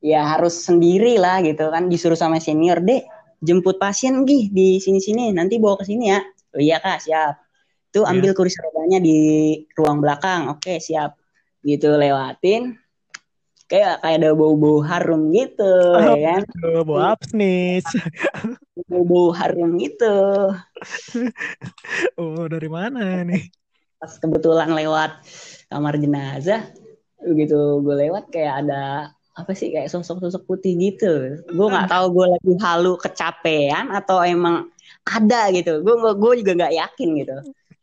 ya 0.00 0.22
harus 0.36 0.54
sendiri 0.60 1.16
lah 1.18 1.40
gitu 1.40 1.68
kan 1.68 1.88
disuruh 1.88 2.16
sama 2.16 2.36
senior, 2.38 2.78
"Dek, 2.80 3.04
jemput 3.40 3.76
pasien 3.76 4.22
gih 4.28 4.48
di 4.48 4.76
sini-sini, 4.78 5.32
nanti 5.32 5.56
bawa 5.56 5.80
ke 5.80 5.84
sini 5.88 6.12
ya." 6.12 6.20
Oh 6.54 6.60
iya 6.60 6.76
Kak, 6.78 6.98
siap. 7.00 7.34
Tuh 7.90 8.06
Iya. 8.06 8.10
ambil 8.14 8.30
kursi 8.38 8.58
rodanya 8.62 8.98
di 8.98 9.18
ruang 9.74 9.98
belakang. 9.98 10.50
Oke, 10.50 10.78
siap. 10.78 11.18
Gitu 11.62 11.90
lewatin. 11.90 12.74
Kayak 13.70 14.02
kayak 14.02 14.18
ada 14.18 14.30
bau-bau 14.34 14.82
harum 14.82 15.30
gitu, 15.30 15.62
Oh. 15.94 16.14
ya 16.18 16.38
kan? 16.38 16.42
Bau 16.82 16.98
apa 16.98 17.22
nih 17.30 17.78
Bau-bau 18.90 19.30
harum 19.30 19.78
gitu. 19.78 20.16
oh 22.18 22.44
dari 22.50 22.66
mana 22.66 23.22
nih 23.22 23.46
pas 24.00 24.16
kebetulan 24.16 24.72
lewat 24.72 25.12
kamar 25.68 26.00
jenazah 26.00 26.72
begitu 27.20 27.84
gue 27.84 27.96
lewat 28.08 28.32
kayak 28.32 28.64
ada 28.64 29.12
apa 29.30 29.52
sih 29.54 29.70
kayak 29.70 29.88
sosok-sosok 29.88 30.42
putih 30.44 30.74
gitu. 30.76 31.40
Gue 31.46 31.66
nggak 31.70 31.90
tahu 31.90 32.06
gue 32.12 32.26
lagi 32.34 32.52
halu 32.58 32.98
kecapean 32.98 33.94
atau 33.94 34.20
emang 34.20 34.68
ada 35.06 35.50
gitu. 35.54 35.80
Gue 35.86 35.94
gue 35.96 36.32
juga 36.44 36.52
nggak 36.58 36.74
yakin 36.76 37.10
gitu. 37.24 37.36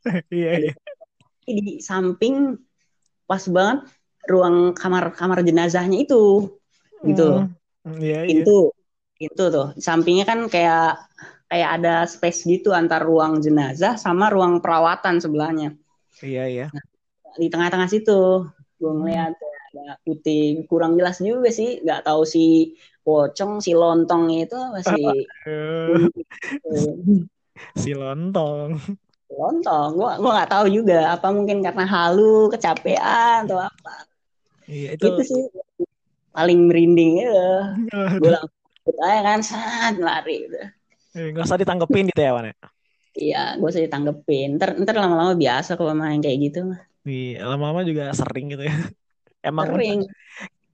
Iya 0.31 0.71
iya. 0.71 0.73
Di 1.43 1.83
samping 1.83 2.55
pas 3.27 3.43
banget 3.43 3.91
ruang 4.23 4.71
kamar 4.71 5.11
kamar 5.11 5.43
jenazahnya 5.43 5.99
itu 5.99 6.55
gitu. 7.03 7.43
Hmm, 7.83 7.99
iya 7.99 8.23
iya. 8.23 8.43
Pintu 8.43 8.71
itu 9.19 9.43
tuh. 9.51 9.75
Sampingnya 9.75 10.23
kan 10.23 10.47
kayak 10.47 10.95
kayak 11.47 11.69
ada 11.79 12.07
space 12.07 12.47
gitu 12.47 12.71
antar 12.71 13.03
ruang 13.03 13.43
jenazah 13.43 13.99
sama 13.99 14.31
ruang 14.31 14.63
perawatan 14.63 15.19
sebelahnya. 15.19 15.75
Iya 16.23 16.43
iya. 16.47 16.67
Di 17.35 17.51
tengah-tengah 17.51 17.91
situ 17.91 18.47
gue 18.79 18.91
ngeliat 18.93 19.35
ada 19.77 19.93
putih 20.01 20.65
kurang 20.69 20.97
jelas 20.99 21.21
juga 21.21 21.49
sih. 21.53 21.69
Nggak 21.85 22.01
tahu 22.09 22.21
si 22.25 22.73
pocong 23.05 23.61
si 23.61 23.71
lontong 23.77 24.23
itu 24.33 24.57
masih 24.73 25.01
si 27.81 27.91
lontong. 27.93 28.81
Lontong? 29.29 29.89
Gue 29.93 30.11
gua 30.23 30.31
nggak 30.41 30.51
tahu 30.51 30.65
juga. 30.73 31.13
Apa 31.13 31.27
mungkin 31.29 31.61
karena 31.61 31.85
halu 31.85 32.49
kecapean 32.49 33.45
atau 33.45 33.59
apa? 33.61 33.93
Iya 34.65 34.97
itu 34.97 35.05
itu 35.07 35.21
sih. 35.29 35.43
Paling 36.33 36.59
merinding 36.69 37.25
Aduh, 37.25 38.21
gue 38.21 38.29
langsung 38.29 38.97
aja 39.03 39.21
kan 39.25 39.39
saat 39.41 39.93
lari 39.97 40.45
gitu 40.45 40.57
nggak 41.17 41.45
usah 41.49 41.57
ditanggepin 41.57 42.05
gitu 42.13 42.21
ya 42.21 42.31
Wan 42.35 42.45
ya? 42.49 42.55
Iya 43.17 43.41
gue 43.57 43.69
sih 43.73 43.89
tanggepin 43.89 44.61
ntar 44.61 44.77
ntar 44.77 44.95
lama-lama 45.01 45.33
biasa 45.33 45.73
kalau 45.73 45.97
main 45.97 46.21
kayak 46.21 46.37
gitu 46.45 46.59
mah. 46.69 46.81
Iya, 47.07 47.47
lama-lama 47.49 47.81
juga 47.87 48.03
sering 48.13 48.53
gitu 48.53 48.63
ya. 48.69 48.75
Emang 49.47 49.65
sering 49.71 50.01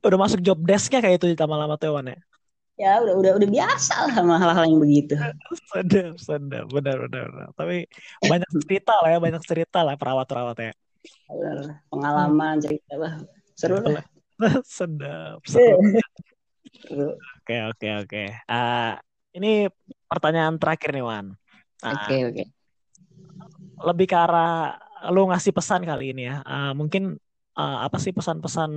udah 0.04 0.20
masuk 0.20 0.40
job 0.44 0.60
desk-nya 0.60 1.00
kayak 1.00 1.16
itu 1.22 1.28
lama-lama 1.40 1.80
tuh 1.80 1.96
Wan 1.96 2.12
ya. 2.12 2.18
ya 2.74 3.00
udah 3.06 3.14
udah 3.22 3.32
udah 3.38 3.50
biasa 3.50 3.94
lah 4.10 4.12
sama 4.18 4.34
hal-hal 4.42 4.66
yang 4.68 4.82
begitu 4.82 5.14
Sedap, 5.74 6.14
sedap, 6.22 6.66
benar, 6.70 6.98
benar, 7.08 7.26
benar. 7.34 7.50
Tapi 7.58 7.86
banyak 8.22 8.50
cerita 8.66 8.94
lah 9.02 9.10
ya, 9.14 9.20
banyak 9.22 9.44
cerita 9.46 9.80
lah 9.86 9.94
perawat-perawat 9.98 10.58
ya. 10.60 10.72
Bener. 11.30 11.82
pengalaman 11.92 12.56
cerita 12.64 12.94
bah 12.96 13.14
seru 13.58 13.78
lah 13.86 14.06
sedap, 14.76 15.40
seru. 15.46 15.78
Oke, 17.44 17.56
oke, 17.70 17.88
oke. 18.04 18.22
Ah, 18.50 18.98
ini 19.36 19.68
pertanyaan 20.10 20.56
terakhir 20.62 20.90
nih 20.96 21.04
Wan. 21.06 21.26
Ah, 21.84 22.08
Oke 22.08 22.16
oke. 22.30 22.44
lebih 23.84 24.06
ke 24.08 24.16
arah 24.16 24.80
lu 25.12 25.28
ngasih 25.30 25.52
pesan 25.52 25.84
kali 25.84 26.16
ini 26.16 26.22
ya. 26.32 26.36
Ah, 26.48 26.72
mungkin 26.72 27.20
ah, 27.58 27.86
apa 27.86 27.98
sih 28.02 28.12
pesan-pesan 28.14 28.72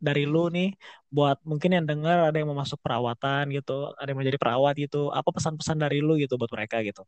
dari 0.00 0.24
lu 0.24 0.48
nih 0.48 0.72
buat 1.12 1.36
mungkin 1.44 1.76
yang 1.76 1.84
dengar 1.84 2.32
ada 2.32 2.36
yang 2.40 2.48
mau 2.48 2.58
masuk 2.58 2.80
perawatan 2.80 3.52
gitu, 3.52 3.92
ada 4.00 4.08
yang 4.08 4.18
mau 4.18 4.26
jadi 4.26 4.40
perawat 4.40 4.74
gitu. 4.80 5.12
Apa 5.12 5.28
pesan-pesan 5.36 5.76
dari 5.76 6.00
lu 6.00 6.16
gitu 6.16 6.40
buat 6.40 6.50
mereka 6.50 6.80
gitu? 6.80 7.04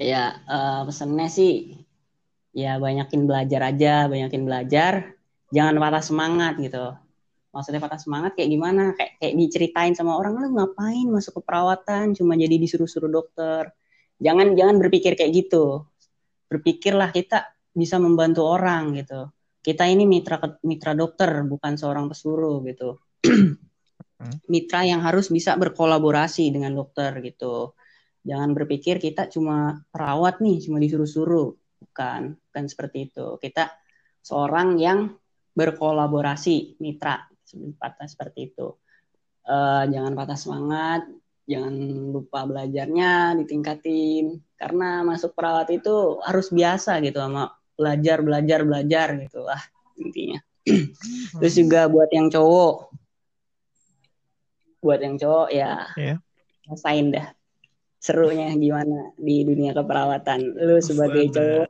Ya 0.00 0.42
eh, 0.50 0.80
pesannya 0.82 1.28
sih 1.30 1.52
ya 2.54 2.78
banyakin 2.78 3.26
belajar 3.26 3.60
aja, 3.70 4.06
banyakin 4.10 4.42
belajar, 4.46 4.92
jangan 5.54 5.74
patah 5.78 6.02
semangat 6.02 6.54
gitu. 6.58 6.94
Maksudnya 7.54 7.78
patah 7.78 8.02
semangat 8.02 8.34
kayak 8.34 8.50
gimana? 8.50 8.82
Kayak 8.98 9.12
kayak 9.22 9.34
diceritain 9.38 9.94
sama 9.94 10.18
orang 10.18 10.34
lu 10.42 10.58
ngapain 10.58 11.06
masuk 11.06 11.38
ke 11.38 11.42
perawatan 11.46 12.14
cuma 12.18 12.34
jadi 12.34 12.58
disuruh-suruh 12.58 13.10
dokter. 13.10 13.70
Jangan 14.18 14.58
jangan 14.58 14.76
berpikir 14.82 15.14
kayak 15.14 15.30
gitu. 15.46 15.86
Berpikirlah 16.50 17.14
kita 17.14 17.54
bisa 17.74 17.98
membantu 18.02 18.46
orang 18.46 18.94
gitu. 18.98 19.33
Kita 19.64 19.88
ini 19.88 20.04
mitra 20.04 20.36
mitra 20.60 20.92
dokter 20.92 21.40
bukan 21.48 21.80
seorang 21.80 22.12
pesuruh 22.12 22.60
gitu. 22.68 23.00
mitra 24.52 24.84
yang 24.84 25.00
harus 25.00 25.32
bisa 25.32 25.56
berkolaborasi 25.56 26.52
dengan 26.52 26.76
dokter 26.76 27.16
gitu. 27.24 27.72
Jangan 28.24 28.52
berpikir 28.52 29.00
kita 29.00 29.32
cuma 29.32 29.84
perawat 29.88 30.44
nih, 30.44 30.68
cuma 30.68 30.76
disuruh-suruh. 30.76 31.56
Bukan, 31.80 32.36
bukan 32.36 32.64
seperti 32.68 33.08
itu. 33.08 33.40
Kita 33.40 33.72
seorang 34.20 34.76
yang 34.76 35.12
berkolaborasi, 35.56 36.80
mitra, 36.80 37.24
patah 37.80 38.08
seperti 38.08 38.52
itu. 38.52 38.68
Eh, 39.44 39.84
jangan 39.92 40.12
patah 40.16 40.38
semangat, 40.40 41.08
jangan 41.44 41.74
lupa 42.12 42.48
belajarnya, 42.48 43.36
ditingkatin. 43.44 44.40
Karena 44.56 45.04
masuk 45.04 45.36
perawat 45.36 45.68
itu 45.72 46.20
harus 46.24 46.48
biasa 46.48 47.00
gitu 47.04 47.20
sama 47.20 47.52
belajar, 47.74 48.22
belajar, 48.22 48.60
belajar 48.62 49.08
gitu 49.18 49.40
lah 49.44 49.60
intinya. 49.98 50.40
Terus 51.40 51.54
juga 51.54 51.86
buat 51.90 52.08
yang 52.10 52.32
cowok, 52.32 52.76
buat 54.80 55.00
yang 55.00 55.16
cowok 55.20 55.48
ya 55.52 55.88
Iya. 55.96 56.16
rasain 56.68 57.12
dah 57.12 57.32
serunya 58.04 58.52
gimana 58.52 59.16
di 59.16 59.48
dunia 59.48 59.72
keperawatan. 59.72 60.60
Lu 60.60 60.76
sebagai 60.84 61.32
cowok 61.32 61.68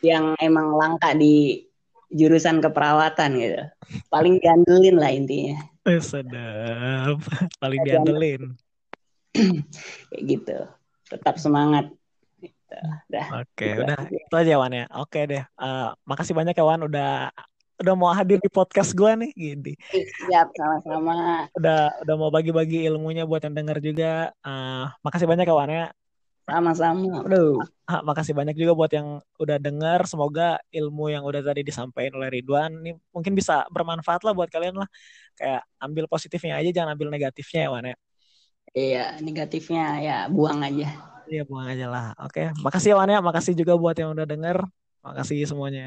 yang 0.00 0.32
emang 0.40 0.72
langka 0.72 1.12
di 1.12 1.68
jurusan 2.08 2.64
keperawatan 2.64 3.30
gitu. 3.36 3.60
Paling 4.08 4.40
diandelin 4.40 4.96
lah 4.96 5.12
intinya. 5.12 5.60
Eh, 5.84 6.00
sedap. 6.00 7.20
Paling 7.60 7.80
diandelin. 7.84 8.56
Kayak 10.10 10.22
gitu. 10.24 10.58
Tetap 11.12 11.36
semangat. 11.36 11.92
Gitu. 12.70 12.88
Dah. 13.10 13.26
Oke, 13.42 13.66
Gitu 13.74 13.80
udah 13.82 13.98
aja. 13.98 14.16
itu 14.22 14.34
aja 14.38 14.52
Wan 14.62 14.72
ya. 14.72 14.86
Oke 14.94 15.20
deh. 15.26 15.42
Eh, 15.42 15.88
makasih 16.06 16.34
banyak 16.38 16.54
ya 16.54 16.64
Wan 16.64 16.82
udah 16.86 17.10
udah 17.80 17.94
mau 17.96 18.12
hadir 18.12 18.36
di 18.38 18.50
podcast 18.52 18.92
gua 18.92 19.16
nih 19.16 19.32
gini. 19.34 19.72
Siap 19.90 20.52
sama-sama. 20.54 21.48
Udah 21.56 21.90
udah 22.06 22.14
mau 22.14 22.30
bagi-bagi 22.30 22.86
ilmunya 22.86 23.26
buat 23.26 23.42
yang 23.42 23.56
denger 23.56 23.78
juga. 23.82 24.30
Eh, 24.46 24.84
makasih 25.02 25.26
banyak 25.26 25.46
ya 25.48 25.54
Wan 25.56 25.70
ya. 25.72 25.86
Sama-sama. 26.50 27.22
Aduh. 27.30 27.62
Ah, 27.86 28.02
makasih 28.02 28.34
banyak 28.34 28.58
juga 28.58 28.74
buat 28.74 28.90
yang 28.90 29.22
udah 29.38 29.58
denger. 29.58 30.06
Semoga 30.06 30.58
ilmu 30.70 31.10
yang 31.10 31.22
udah 31.22 31.42
tadi 31.42 31.62
disampaikan 31.62 32.18
oleh 32.18 32.30
Ridwan 32.38 32.70
ini 32.82 32.94
mungkin 33.14 33.38
bisa 33.38 33.66
bermanfaat 33.70 34.22
lah 34.26 34.34
buat 34.34 34.50
kalian 34.50 34.78
lah. 34.78 34.88
Kayak 35.38 35.62
ambil 35.78 36.04
positifnya 36.10 36.58
aja, 36.58 36.70
jangan 36.74 36.94
ambil 36.98 37.10
negatifnya 37.10 37.60
ya 37.66 37.70
Wan 37.70 37.86
ya. 37.86 37.96
Iya, 38.70 39.04
negatifnya 39.18 39.84
ya 39.98 40.16
buang 40.30 40.62
aja. 40.62 40.90
Iya 41.30 41.40
buang 41.48 41.66
aja 41.72 41.84
lah. 41.92 42.04
Oke, 42.22 42.40
makasih 42.64 42.88
ya 42.92 42.96
Wan 42.98 43.10
ya. 43.14 43.18
Makasih 43.28 43.52
juga 43.60 43.72
buat 43.82 43.94
yang 44.00 44.10
udah 44.14 44.26
denger. 44.32 44.56
Makasih 45.06 45.36
semuanya. 45.50 45.82